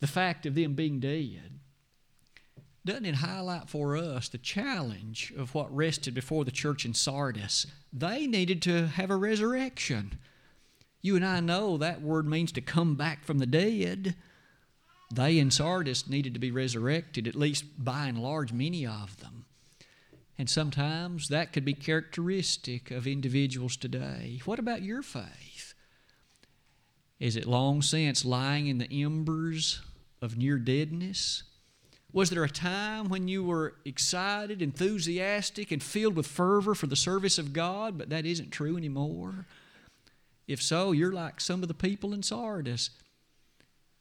The 0.00 0.06
fact 0.06 0.44
of 0.44 0.54
them 0.54 0.74
being 0.74 1.00
dead 1.00 1.60
doesn't 2.84 3.04
it 3.04 3.16
highlight 3.16 3.68
for 3.68 3.96
us 3.96 4.28
the 4.28 4.38
challenge 4.38 5.32
of 5.36 5.54
what 5.54 5.74
rested 5.74 6.14
before 6.14 6.44
the 6.44 6.50
church 6.50 6.84
in 6.84 6.94
Sardis? 6.94 7.66
They 7.92 8.26
needed 8.26 8.62
to 8.62 8.86
have 8.86 9.10
a 9.10 9.16
resurrection. 9.16 10.18
You 11.02 11.16
and 11.16 11.24
I 11.24 11.40
know 11.40 11.76
that 11.76 12.00
word 12.00 12.26
means 12.26 12.52
to 12.52 12.60
come 12.60 12.94
back 12.94 13.24
from 13.24 13.38
the 13.38 13.46
dead. 13.46 14.14
They 15.12 15.38
in 15.38 15.50
Sardis 15.50 16.08
needed 16.08 16.34
to 16.34 16.40
be 16.40 16.52
resurrected, 16.52 17.26
at 17.26 17.34
least 17.34 17.64
by 17.78 18.06
and 18.06 18.18
large, 18.18 18.52
many 18.52 18.86
of 18.86 19.18
them. 19.20 19.44
And 20.38 20.48
sometimes 20.48 21.28
that 21.28 21.52
could 21.52 21.64
be 21.64 21.74
characteristic 21.74 22.90
of 22.90 23.06
individuals 23.06 23.76
today. 23.76 24.40
What 24.44 24.58
about 24.58 24.82
your 24.82 25.02
faith? 25.02 25.74
Is 27.18 27.36
it 27.36 27.46
long 27.46 27.82
since 27.82 28.24
lying 28.24 28.68
in 28.68 28.78
the 28.78 29.02
embers 29.02 29.82
of 30.22 30.38
near 30.38 30.58
deadness? 30.58 31.42
Was 32.12 32.30
there 32.30 32.44
a 32.44 32.48
time 32.48 33.08
when 33.08 33.28
you 33.28 33.44
were 33.44 33.74
excited, 33.84 34.62
enthusiastic, 34.62 35.70
and 35.70 35.82
filled 35.82 36.16
with 36.16 36.26
fervor 36.26 36.74
for 36.74 36.86
the 36.86 36.96
service 36.96 37.38
of 37.38 37.52
God, 37.52 37.98
but 37.98 38.08
that 38.08 38.24
isn't 38.24 38.50
true 38.50 38.76
anymore? 38.76 39.46
If 40.48 40.62
so, 40.62 40.92
you're 40.92 41.12
like 41.12 41.40
some 41.40 41.62
of 41.62 41.68
the 41.68 41.74
people 41.74 42.12
in 42.12 42.22
Sardis. 42.22 42.90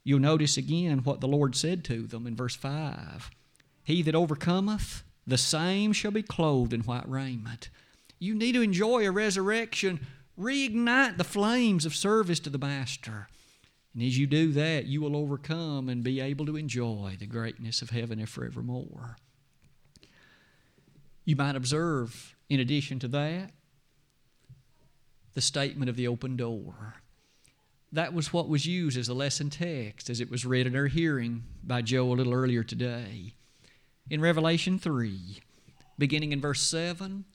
You'll 0.09 0.17
notice 0.17 0.57
again 0.57 1.03
what 1.03 1.21
the 1.21 1.27
Lord 1.27 1.55
said 1.55 1.83
to 1.83 2.07
them 2.07 2.25
in 2.25 2.35
verse 2.35 2.55
5 2.55 3.29
He 3.83 4.01
that 4.01 4.15
overcometh, 4.15 5.03
the 5.27 5.37
same 5.37 5.93
shall 5.93 6.09
be 6.09 6.23
clothed 6.23 6.73
in 6.73 6.81
white 6.81 7.07
raiment. 7.07 7.69
You 8.17 8.33
need 8.33 8.53
to 8.53 8.63
enjoy 8.63 9.05
a 9.05 9.11
resurrection, 9.11 10.07
reignite 10.35 11.17
the 11.17 11.23
flames 11.23 11.85
of 11.85 11.95
service 11.95 12.39
to 12.39 12.49
the 12.49 12.57
Master. 12.57 13.27
And 13.93 14.01
as 14.01 14.17
you 14.17 14.25
do 14.25 14.51
that, 14.53 14.87
you 14.87 14.99
will 14.99 15.15
overcome 15.15 15.89
and 15.89 16.03
be 16.03 16.19
able 16.19 16.47
to 16.47 16.57
enjoy 16.57 17.15
the 17.19 17.27
greatness 17.27 17.83
of 17.83 17.91
heaven 17.91 18.25
forevermore. 18.25 19.15
You 21.23 21.35
might 21.35 21.55
observe, 21.55 22.35
in 22.49 22.59
addition 22.59 22.97
to 22.97 23.07
that, 23.09 23.51
the 25.35 25.41
statement 25.41 25.87
of 25.87 25.97
the 25.97 26.07
open 26.07 26.35
door. 26.35 26.95
That 27.91 28.13
was 28.13 28.31
what 28.31 28.47
was 28.47 28.65
used 28.65 28.97
as 28.97 29.09
a 29.09 29.13
lesson 29.13 29.49
text 29.49 30.09
as 30.09 30.21
it 30.21 30.29
was 30.29 30.45
read 30.45 30.67
in 30.67 30.75
our 30.75 30.87
hearing 30.87 31.43
by 31.63 31.81
Joe 31.81 32.11
a 32.11 32.13
little 32.13 32.33
earlier 32.33 32.63
today. 32.63 33.33
In 34.09 34.21
Revelation 34.21 34.77
3, 34.77 35.39
beginning 35.97 36.31
in 36.31 36.41
verse 36.41 36.61
7, 36.61 37.25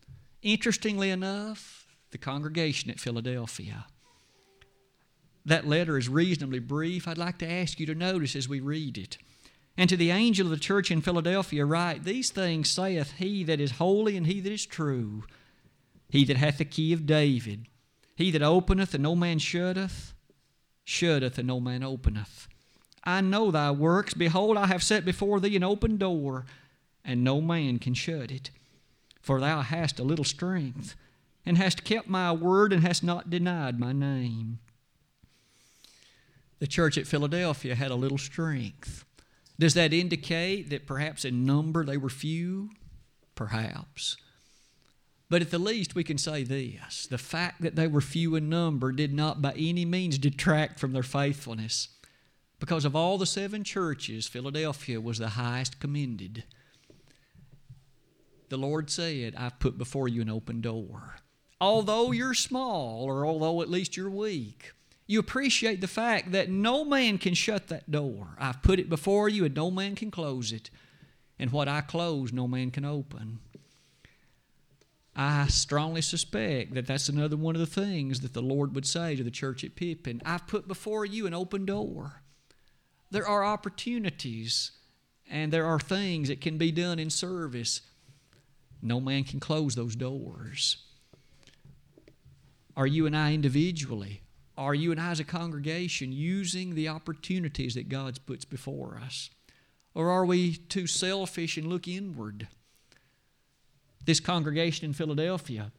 interestingly 0.42 1.10
enough, 1.10 1.86
the 2.10 2.18
congregation 2.18 2.90
at 2.90 3.00
Philadelphia 3.00 3.86
that 5.44 5.66
letter 5.66 5.98
is 5.98 6.08
reasonably 6.08 6.58
brief. 6.58 7.06
I'd 7.06 7.18
like 7.18 7.38
to 7.38 7.50
ask 7.50 7.78
you 7.78 7.86
to 7.86 7.94
notice 7.94 8.34
as 8.34 8.48
we 8.48 8.60
read 8.60 8.96
it. 8.96 9.18
And 9.76 9.90
to 9.90 9.96
the 9.96 10.10
angel 10.10 10.46
of 10.46 10.50
the 10.50 10.56
church 10.56 10.90
in 10.90 11.02
Philadelphia, 11.02 11.66
write, 11.66 12.04
These 12.04 12.30
things 12.30 12.70
saith 12.70 13.14
he 13.18 13.44
that 13.44 13.60
is 13.60 13.72
holy 13.72 14.16
and 14.16 14.26
he 14.26 14.40
that 14.40 14.52
is 14.52 14.64
true, 14.64 15.24
he 16.08 16.24
that 16.24 16.36
hath 16.36 16.58
the 16.58 16.64
key 16.64 16.92
of 16.92 17.06
David, 17.06 17.66
he 18.14 18.30
that 18.30 18.42
openeth 18.42 18.94
and 18.94 19.02
no 19.02 19.16
man 19.16 19.38
shutteth, 19.38 20.13
shutteth 20.84 21.38
and 21.38 21.48
no 21.48 21.60
man 21.60 21.82
openeth. 21.82 22.48
I 23.04 23.20
know 23.20 23.50
thy 23.50 23.70
works. 23.70 24.14
Behold, 24.14 24.56
I 24.56 24.66
have 24.66 24.82
set 24.82 25.04
before 25.04 25.40
thee 25.40 25.56
an 25.56 25.64
open 25.64 25.96
door, 25.96 26.46
and 27.04 27.22
no 27.22 27.40
man 27.40 27.78
can 27.78 27.94
shut 27.94 28.30
it. 28.30 28.50
For 29.20 29.40
thou 29.40 29.62
hast 29.62 29.98
a 29.98 30.04
little 30.04 30.24
strength, 30.24 30.94
and 31.44 31.58
hast 31.58 31.84
kept 31.84 32.08
my 32.08 32.32
word, 32.32 32.72
and 32.72 32.82
hast 32.82 33.04
not 33.04 33.30
denied 33.30 33.78
my 33.78 33.92
name 33.92 34.58
the 36.64 36.68
church 36.68 36.96
at 36.96 37.06
Philadelphia 37.06 37.74
had 37.74 37.90
a 37.90 37.94
little 37.94 38.16
strength. 38.16 39.04
Does 39.58 39.74
that 39.74 39.92
indicate 39.92 40.70
that 40.70 40.86
perhaps 40.86 41.26
in 41.26 41.44
number 41.44 41.84
they 41.84 41.98
were 41.98 42.08
few? 42.08 42.70
Perhaps. 43.34 44.16
But 45.34 45.42
at 45.42 45.50
the 45.50 45.58
least, 45.58 45.96
we 45.96 46.04
can 46.04 46.16
say 46.16 46.44
this 46.44 47.08
the 47.08 47.18
fact 47.18 47.62
that 47.62 47.74
they 47.74 47.88
were 47.88 48.00
few 48.00 48.36
in 48.36 48.48
number 48.48 48.92
did 48.92 49.12
not 49.12 49.42
by 49.42 49.52
any 49.56 49.84
means 49.84 50.16
detract 50.16 50.78
from 50.78 50.92
their 50.92 51.02
faithfulness. 51.02 51.88
Because 52.60 52.84
of 52.84 52.94
all 52.94 53.18
the 53.18 53.26
seven 53.26 53.64
churches, 53.64 54.28
Philadelphia 54.28 55.00
was 55.00 55.18
the 55.18 55.30
highest 55.30 55.80
commended. 55.80 56.44
The 58.48 58.56
Lord 58.56 58.90
said, 58.90 59.34
I've 59.36 59.58
put 59.58 59.76
before 59.76 60.06
you 60.06 60.22
an 60.22 60.30
open 60.30 60.60
door. 60.60 61.16
Although 61.60 62.12
you're 62.12 62.34
small, 62.34 63.02
or 63.02 63.26
although 63.26 63.60
at 63.60 63.68
least 63.68 63.96
you're 63.96 64.08
weak, 64.08 64.70
you 65.08 65.18
appreciate 65.18 65.80
the 65.80 65.88
fact 65.88 66.30
that 66.30 66.48
no 66.48 66.84
man 66.84 67.18
can 67.18 67.34
shut 67.34 67.66
that 67.66 67.90
door. 67.90 68.36
I've 68.38 68.62
put 68.62 68.78
it 68.78 68.88
before 68.88 69.28
you, 69.28 69.46
and 69.46 69.56
no 69.56 69.72
man 69.72 69.96
can 69.96 70.12
close 70.12 70.52
it. 70.52 70.70
And 71.40 71.50
what 71.50 71.66
I 71.66 71.80
close, 71.80 72.32
no 72.32 72.46
man 72.46 72.70
can 72.70 72.84
open. 72.84 73.40
I 75.16 75.46
strongly 75.46 76.02
suspect 76.02 76.74
that 76.74 76.86
that's 76.86 77.08
another 77.08 77.36
one 77.36 77.54
of 77.54 77.60
the 77.60 77.66
things 77.66 78.20
that 78.20 78.32
the 78.32 78.42
Lord 78.42 78.74
would 78.74 78.86
say 78.86 79.14
to 79.14 79.22
the 79.22 79.30
church 79.30 79.62
at 79.62 79.76
Pippin. 79.76 80.20
I've 80.24 80.46
put 80.46 80.66
before 80.66 81.04
you 81.06 81.26
an 81.26 81.34
open 81.34 81.64
door. 81.64 82.22
There 83.10 83.26
are 83.26 83.44
opportunities 83.44 84.72
and 85.30 85.52
there 85.52 85.66
are 85.66 85.78
things 85.78 86.28
that 86.28 86.40
can 86.40 86.58
be 86.58 86.72
done 86.72 86.98
in 86.98 87.10
service. 87.10 87.80
No 88.82 89.00
man 89.00 89.24
can 89.24 89.38
close 89.38 89.74
those 89.74 89.94
doors. 89.94 90.78
Are 92.76 92.86
you 92.86 93.06
and 93.06 93.16
I 93.16 93.32
individually 93.34 94.24
are 94.56 94.74
you 94.74 94.92
and 94.92 95.00
I 95.00 95.10
as 95.10 95.20
a 95.20 95.24
congregation 95.24 96.12
using 96.12 96.74
the 96.74 96.88
opportunities 96.88 97.74
that 97.74 97.88
God 97.88 98.18
puts 98.24 98.44
before 98.44 99.00
us? 99.04 99.30
Or 99.94 100.10
are 100.10 100.24
we 100.24 100.54
too 100.54 100.86
selfish 100.86 101.56
and 101.56 101.66
look 101.66 101.88
inward? 101.88 102.48
This 104.04 104.20
congregation 104.20 104.86
in 104.86 104.92
Philadelphia 104.92 105.72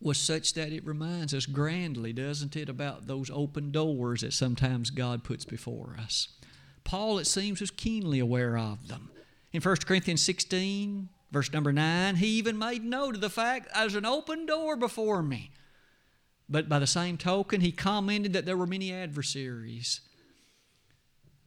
was 0.00 0.18
such 0.18 0.54
that 0.54 0.72
it 0.72 0.86
reminds 0.86 1.32
us 1.32 1.46
grandly, 1.46 2.12
doesn't 2.12 2.56
it, 2.56 2.68
about 2.68 3.06
those 3.06 3.30
open 3.32 3.70
doors 3.70 4.20
that 4.20 4.34
sometimes 4.34 4.90
God 4.90 5.24
puts 5.24 5.44
before 5.44 5.96
us. 5.98 6.28
Paul, 6.84 7.18
it 7.18 7.26
seems, 7.26 7.60
was 7.60 7.70
keenly 7.70 8.18
aware 8.18 8.58
of 8.58 8.88
them. 8.88 9.10
In 9.52 9.62
1 9.62 9.76
Corinthians 9.86 10.22
16, 10.22 11.08
verse 11.32 11.52
number 11.52 11.72
9, 11.72 12.16
he 12.16 12.26
even 12.28 12.58
made 12.58 12.84
note 12.84 13.14
of 13.14 13.20
the 13.20 13.30
fact 13.30 13.68
there's 13.74 13.94
an 13.94 14.04
open 14.04 14.44
door 14.44 14.76
before 14.76 15.22
me. 15.22 15.50
But 16.48 16.68
by 16.68 16.78
the 16.78 16.86
same 16.86 17.16
token, 17.16 17.60
he 17.60 17.72
commented 17.72 18.34
that 18.34 18.44
there 18.44 18.56
were 18.56 18.66
many 18.66 18.92
adversaries. 18.92 20.00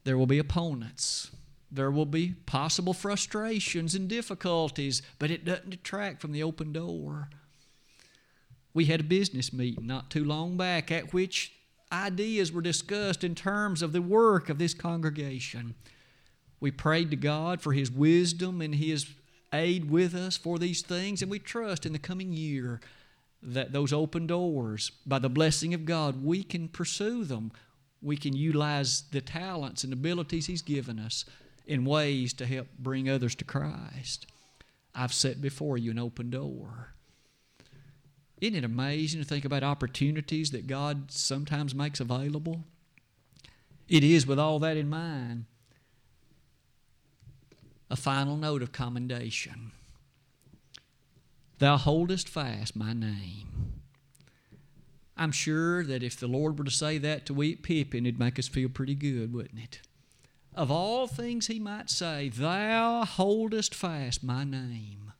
There 0.04 0.18
will 0.18 0.28
be 0.28 0.40
opponents. 0.40 1.32
There 1.72 1.92
will 1.92 2.06
be 2.06 2.34
possible 2.46 2.94
frustrations 2.94 3.94
and 3.94 4.08
difficulties, 4.08 5.02
but 5.20 5.30
it 5.30 5.46
doesn't 5.46 5.70
detract 5.70 6.22
from 6.22 6.32
the 6.32 6.44
open 6.44 6.74
door. 6.74 7.30
We 8.74 8.86
had 8.86 9.02
a 9.02 9.04
business 9.04 9.54
meeting 9.54 9.86
not 9.86 10.10
too 10.10 10.24
long 10.24 10.58
back 10.58 10.92
at 10.92 11.14
which 11.14 11.54
ideas 11.92 12.52
were 12.52 12.62
discussed 12.62 13.24
in 13.24 13.36
terms 13.36 13.82
of 13.82 13.92
the 13.94 14.02
work 14.02 14.50
of 14.50 14.58
this 14.58 14.74
congregation. 14.74 15.76
We 16.60 16.72
prayed 16.72 17.12
to 17.12 17.16
God 17.16 17.62
for 17.62 17.74
His 17.74 17.92
wisdom 17.92 18.62
and 18.62 18.76
His 18.76 19.08
aid 19.54 19.90
with 19.90 20.14
us 20.14 20.38
for 20.38 20.60
these 20.60 20.82
things, 20.82 21.22
and 21.22 21.32
we 21.32 21.40
trust 21.40 21.86
in 21.86 21.94
the 21.94 22.00
coming 22.00 22.34
year 22.34 22.80
that 23.42 23.72
those 23.72 23.94
open 23.94 24.28
doors, 24.28 24.92
by 25.06 25.20
the 25.20 25.30
blessing 25.30 25.74
of 25.74 25.86
God, 25.86 26.24
we 26.24 26.44
can 26.44 26.68
pursue 26.68 27.24
them. 27.24 27.52
We 28.02 28.18
can 28.18 28.36
utilize 28.36 29.04
the 29.12 29.22
talents 29.22 29.84
and 29.84 29.94
abilities 29.94 30.48
He's 30.48 30.62
given 30.62 31.00
us 31.00 31.26
in 31.70 31.86
ways 31.86 32.34
to 32.34 32.48
help 32.48 32.68
bring 32.80 33.08
others 33.08 33.36
to 33.36 33.46
Christ. 33.46 34.26
I've 34.96 35.14
set 35.14 35.40
before 35.40 35.78
you 35.78 35.92
an 35.92 36.00
open 36.00 36.32
door. 36.32 36.96
Isn't 38.42 38.58
it 38.58 38.64
amazing 38.64 39.22
to 39.22 39.28
think 39.28 39.46
about 39.46 39.64
opportunities 39.64 40.50
that 40.50 40.66
God 40.66 41.12
sometimes 41.12 41.76
makes 41.76 42.00
available? 42.00 42.64
It 43.88 44.04
is 44.04 44.26
with 44.26 44.40
all 44.40 44.58
that 44.60 44.78
in 44.78 44.90
mind. 44.90 45.46
A 47.92 47.96
final 47.96 48.36
note 48.36 48.64
of 48.64 48.72
commendation. 48.72 49.72
Thou 51.60 51.78
holdest 51.78 52.28
fast 52.28 52.76
my 52.76 52.94
name. 52.94 53.82
I'm 55.16 55.32
sure 55.32 55.84
that 55.84 56.02
if 56.02 56.18
the 56.18 56.28
Lord 56.28 56.58
were 56.58 56.66
to 56.66 56.72
say 56.72 56.98
that 56.98 57.28
to 57.28 57.34
we 57.34 57.54
at 57.54 57.62
Pippin, 57.62 58.08
it'd 58.08 58.20
make 58.20 58.40
us 58.40 58.48
feel 58.48 58.70
pretty 58.70 58.96
good, 58.96 59.34
wouldn't 59.34 59.62
it? 59.62 59.82
Of 60.60 60.70
all 60.70 61.08
things 61.08 61.48
he 61.48 61.58
might 61.58 61.90
say, 61.90 62.28
Thou 62.28 63.06
holdest 63.06 63.74
fast 63.74 64.26
my 64.26 64.44
name. 64.44 65.14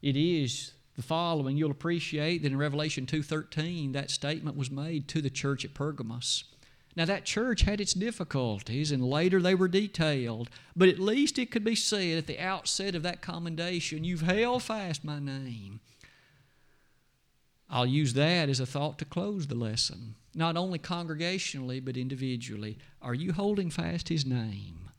It 0.00 0.16
is 0.16 0.72
the 0.96 1.02
following. 1.02 1.58
You'll 1.58 1.70
appreciate 1.70 2.38
that 2.38 2.50
in 2.50 2.56
Revelation 2.56 3.04
2.13, 3.04 3.92
that 3.92 4.10
statement 4.10 4.56
was 4.56 4.70
made 4.70 5.08
to 5.08 5.20
the 5.20 5.28
church 5.28 5.62
at 5.62 5.74
Pergamos. 5.74 6.44
Now, 6.96 7.04
that 7.04 7.26
church 7.26 7.62
had 7.62 7.82
its 7.82 7.92
difficulties, 7.92 8.90
and 8.90 9.04
later 9.04 9.42
they 9.42 9.54
were 9.54 9.68
detailed, 9.68 10.48
but 10.74 10.88
at 10.88 10.98
least 10.98 11.38
it 11.38 11.50
could 11.50 11.62
be 11.62 11.74
said 11.74 12.16
at 12.16 12.26
the 12.26 12.40
outset 12.40 12.94
of 12.94 13.02
that 13.02 13.20
commendation, 13.20 14.04
You've 14.04 14.22
held 14.22 14.62
fast 14.62 15.04
my 15.04 15.18
name. 15.18 15.80
I'll 17.70 17.86
use 17.86 18.14
that 18.14 18.48
as 18.48 18.60
a 18.60 18.66
thought 18.66 18.98
to 18.98 19.04
close 19.04 19.46
the 19.46 19.54
lesson, 19.54 20.14
not 20.34 20.56
only 20.56 20.78
congregationally, 20.78 21.84
but 21.84 21.96
individually. 21.96 22.78
Are 23.00 23.14
you 23.14 23.32
holding 23.32 23.70
fast 23.70 24.08
His 24.08 24.26
name? 24.26 24.90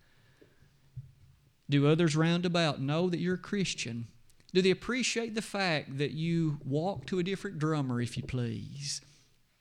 Do 1.70 1.88
others 1.88 2.16
round 2.16 2.46
about 2.46 2.82
know 2.82 3.10
that 3.10 3.20
you're 3.20 3.36
a 3.36 3.40
Christian? 3.40 4.08
Do 4.54 4.62
they 4.62 4.72
appreciate 4.72 5.36
the 5.36 5.42
fact 5.42 5.98
that 5.98 6.12
you 6.12 6.60
walk 6.64 7.06
to 7.08 7.20
a 7.20 7.24
different 7.24 7.60
drummer, 7.60 8.02
if 8.02 8.18
you 8.18 8.24
please? 8.24 9.02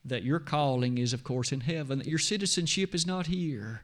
that 0.04 0.22
your 0.22 0.38
calling 0.38 0.98
is, 0.98 1.12
of 1.12 1.24
course, 1.24 1.50
in 1.50 1.60
heaven, 1.60 1.98
that 1.98 2.06
your 2.06 2.18
citizenship 2.18 2.94
is 2.94 3.06
not 3.06 3.26
here. 3.26 3.82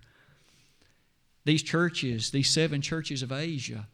These 1.44 1.62
churches, 1.62 2.30
these 2.30 2.50
seven 2.50 2.82
churches 2.82 3.22
of 3.22 3.32
Asia, 3.32 3.88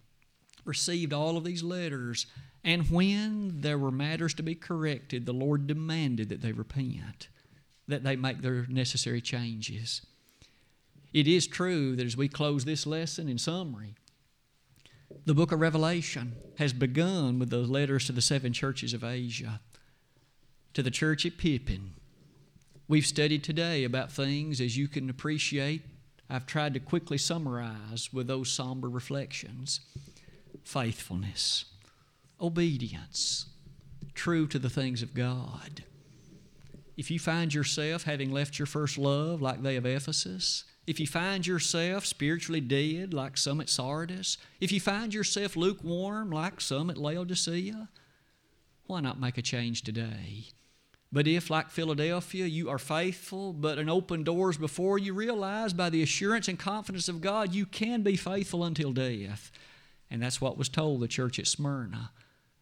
received 0.65 1.13
all 1.13 1.37
of 1.37 1.45
these 1.45 1.63
letters, 1.63 2.27
and 2.67 2.91
when 2.91 3.63
there 3.63 3.79
were 3.79 3.91
matters 3.91 4.35
to 4.35 4.43
be 4.43 4.55
corrected, 4.55 5.25
the 5.25 5.33
Lord 5.33 5.67
demanded 5.67 6.29
that 6.29 6.43
they 6.43 6.53
repent, 6.53 7.29
that 7.89 8.05
they 8.05 8.17
make 8.17 8.43
their 8.43 8.67
necessary 8.69 9.23
changes. 9.23 10.05
It 11.15 11.27
is 11.27 11.47
true 11.47 11.97
that 11.97 12.05
as 12.05 12.17
we 12.17 12.29
close 12.29 12.67
this 12.67 12.87
lesson 12.87 13.27
in 13.27 13.39
summary, 13.39 13.95
the 15.25 15.33
book 15.33 15.51
of 15.51 15.61
Revelation 15.61 16.35
has 16.59 16.75
begun 16.75 17.39
with 17.39 17.49
those 17.49 17.71
letters 17.71 18.05
to 18.07 18.13
the 18.13 18.21
seven 18.21 18.53
churches 18.53 18.93
of 18.93 19.03
Asia. 19.03 19.61
To 20.75 20.83
the 20.83 20.91
church 20.91 21.25
at 21.25 21.39
Pippin, 21.39 21.95
We've 22.89 23.07
studied 23.07 23.43
today 23.43 23.83
about 23.83 24.13
things, 24.13 24.61
as 24.61 24.77
you 24.77 24.87
can 24.87 25.11
appreciate, 25.11 25.83
I've 26.31 26.47
tried 26.47 26.73
to 26.75 26.81
quickly 26.81 27.19
summarize 27.19 28.13
with 28.13 28.29
those 28.29 28.49
somber 28.49 28.89
reflections 28.89 29.81
faithfulness, 30.63 31.65
obedience, 32.41 33.47
true 34.15 34.47
to 34.49 34.59
the 34.59 34.71
things 34.71 35.03
of 35.03 35.15
God. 35.15 35.85
If 36.97 37.11
you 37.11 37.19
find 37.19 37.53
yourself 37.53 38.05
having 38.05 38.33
left 38.33 38.59
your 38.59 38.67
first 38.67 38.97
love 38.97 39.43
like 39.43 39.63
they 39.63 39.77
of 39.77 39.85
Ephesus, 39.85 40.65
if 40.87 40.99
you 41.01 41.07
find 41.07 41.47
yourself 41.47 42.07
spiritually 42.07 42.61
dead 42.61 43.13
like 43.13 43.37
some 43.37 43.61
at 43.61 43.69
Sardis, 43.69 44.39
if 44.61 44.73
you 44.73 44.81
find 44.81 45.13
yourself 45.13 45.57
lukewarm 45.57 46.31
like 46.31 46.61
some 46.61 46.89
at 46.89 46.97
Laodicea, 46.97 47.89
why 48.87 49.01
not 49.01 49.21
make 49.21 49.37
a 49.37 49.43
change 49.43 49.83
today? 49.83 50.47
But 51.13 51.27
if, 51.27 51.51
like 51.51 51.71
Philadelphia, 51.71 52.47
you 52.47 52.69
are 52.69 52.79
faithful, 52.79 53.53
but 53.53 53.79
an 53.79 53.89
open 53.89 54.23
door 54.23 54.51
is 54.51 54.59
before 54.59 54.99
you, 54.99 55.13
realize 55.13 55.73
by 55.73 55.91
the 55.91 56.03
assurance 56.03 56.49
and 56.49 56.59
confidence 56.59 57.09
of 57.09 57.21
God, 57.21 57.55
you 57.55 57.67
can 57.67 58.03
be 58.03 58.17
faithful 58.17 58.65
until 58.65 58.93
death. 58.93 59.51
And 60.11 60.23
that's 60.23 60.41
what 60.41 60.59
was 60.59 60.69
told 60.69 61.01
the 61.01 61.09
church 61.09 61.39
at 61.39 61.47
Smyrna 61.47 62.11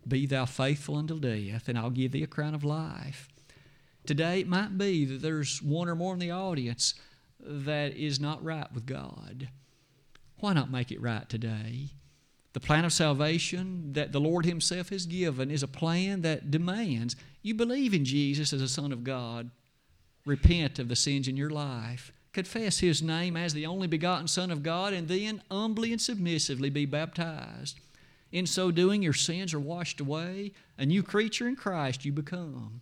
Be 0.06 0.26
thou 0.26 0.44
faithful 0.44 0.98
until 0.98 1.18
death, 1.18 1.68
and 1.68 1.78
I'll 1.78 1.90
give 1.90 2.12
thee 2.12 2.22
a 2.22 2.26
crown 2.26 2.54
of 2.54 2.64
life. 2.64 3.28
Today, 4.06 4.40
it 4.40 4.48
might 4.48 4.76
be 4.76 5.04
that 5.06 5.22
there's 5.22 5.62
one 5.62 5.88
or 5.88 5.94
more 5.94 6.12
in 6.12 6.18
the 6.18 6.30
audience 6.30 6.94
that 7.40 7.96
is 7.96 8.20
not 8.20 8.44
right 8.44 8.70
with 8.72 8.86
God. 8.86 9.48
Why 10.40 10.52
not 10.52 10.70
make 10.70 10.92
it 10.92 11.00
right 11.00 11.28
today? 11.28 11.90
The 12.52 12.60
plan 12.60 12.84
of 12.84 12.92
salvation 12.92 13.94
that 13.94 14.12
the 14.12 14.20
Lord 14.20 14.44
Himself 14.44 14.90
has 14.90 15.06
given 15.06 15.50
is 15.50 15.62
a 15.62 15.68
plan 15.68 16.22
that 16.22 16.50
demands 16.50 17.16
you 17.42 17.54
believe 17.54 17.92
in 17.92 18.04
Jesus 18.04 18.52
as 18.52 18.62
a 18.62 18.68
Son 18.68 18.92
of 18.92 19.04
God, 19.04 19.50
repent 20.24 20.78
of 20.78 20.88
the 20.88 20.96
sins 20.96 21.26
in 21.26 21.36
your 21.36 21.50
life, 21.50 22.12
confess 22.32 22.78
His 22.78 23.02
name 23.02 23.36
as 23.36 23.54
the 23.54 23.66
only 23.66 23.86
begotten 23.86 24.28
Son 24.28 24.50
of 24.50 24.62
God, 24.62 24.92
and 24.92 25.08
then 25.08 25.42
humbly 25.50 25.92
and 25.92 26.00
submissively 26.00 26.70
be 26.70 26.86
baptized. 26.86 27.80
In 28.34 28.46
so 28.46 28.72
doing, 28.72 29.00
your 29.00 29.12
sins 29.12 29.54
are 29.54 29.60
washed 29.60 30.00
away, 30.00 30.50
a 30.76 30.84
new 30.84 31.04
creature 31.04 31.46
in 31.46 31.54
Christ 31.54 32.04
you 32.04 32.10
become. 32.10 32.80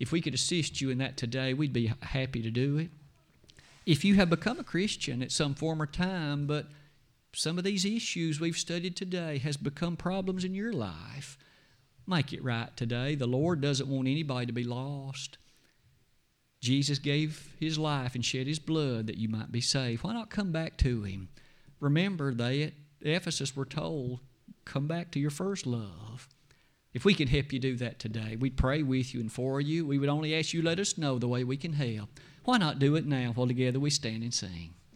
If 0.00 0.10
we 0.10 0.20
could 0.20 0.34
assist 0.34 0.80
you 0.80 0.90
in 0.90 0.98
that 0.98 1.16
today, 1.16 1.54
we'd 1.54 1.72
be 1.72 1.92
happy 2.02 2.42
to 2.42 2.50
do 2.50 2.76
it. 2.76 2.90
If 3.86 4.04
you 4.04 4.16
have 4.16 4.28
become 4.28 4.58
a 4.58 4.64
Christian 4.64 5.22
at 5.22 5.30
some 5.30 5.54
former 5.54 5.86
time, 5.86 6.48
but 6.48 6.66
some 7.32 7.56
of 7.56 7.62
these 7.62 7.84
issues 7.84 8.40
we've 8.40 8.56
studied 8.56 8.96
today 8.96 9.38
has 9.38 9.56
become 9.56 9.96
problems 9.96 10.44
in 10.44 10.56
your 10.56 10.72
life. 10.72 11.38
Make 12.04 12.32
it 12.32 12.42
right 12.42 12.76
today. 12.76 13.14
The 13.14 13.28
Lord 13.28 13.60
doesn't 13.60 13.88
want 13.88 14.08
anybody 14.08 14.46
to 14.46 14.52
be 14.52 14.64
lost. 14.64 15.38
Jesus 16.60 16.98
gave 16.98 17.48
his 17.60 17.78
life 17.78 18.16
and 18.16 18.24
shed 18.24 18.48
his 18.48 18.58
blood 18.58 19.06
that 19.06 19.18
you 19.18 19.28
might 19.28 19.52
be 19.52 19.60
saved. 19.60 20.02
Why 20.02 20.12
not 20.14 20.30
come 20.30 20.50
back 20.50 20.78
to 20.78 21.04
him? 21.04 21.28
Remember, 21.78 22.34
they 22.34 22.64
at 22.64 22.72
Ephesus 23.02 23.54
were 23.54 23.64
told, 23.64 24.18
come 24.64 24.86
back 24.86 25.10
to 25.12 25.20
your 25.20 25.30
first 25.30 25.66
love. 25.66 26.28
If 26.94 27.04
we 27.04 27.14
can 27.14 27.28
help 27.28 27.52
you 27.52 27.58
do 27.58 27.76
that 27.76 27.98
today, 27.98 28.36
we'd 28.36 28.56
pray 28.56 28.82
with 28.82 29.14
you 29.14 29.20
and 29.20 29.32
for 29.32 29.60
you. 29.60 29.86
We 29.86 29.98
would 29.98 30.08
only 30.08 30.34
ask 30.34 30.52
you 30.52 30.62
let 30.62 30.78
us 30.78 30.98
know 30.98 31.18
the 31.18 31.28
way 31.28 31.42
we 31.42 31.56
can 31.56 31.72
help. 31.72 32.20
Why 32.44 32.58
not 32.58 32.78
do 32.78 32.96
it 32.96 33.06
now 33.06 33.32
while 33.34 33.46
together 33.46 33.80
we 33.80 33.90
stand 33.90 34.22
and 34.22 34.34
sing? 34.34 34.74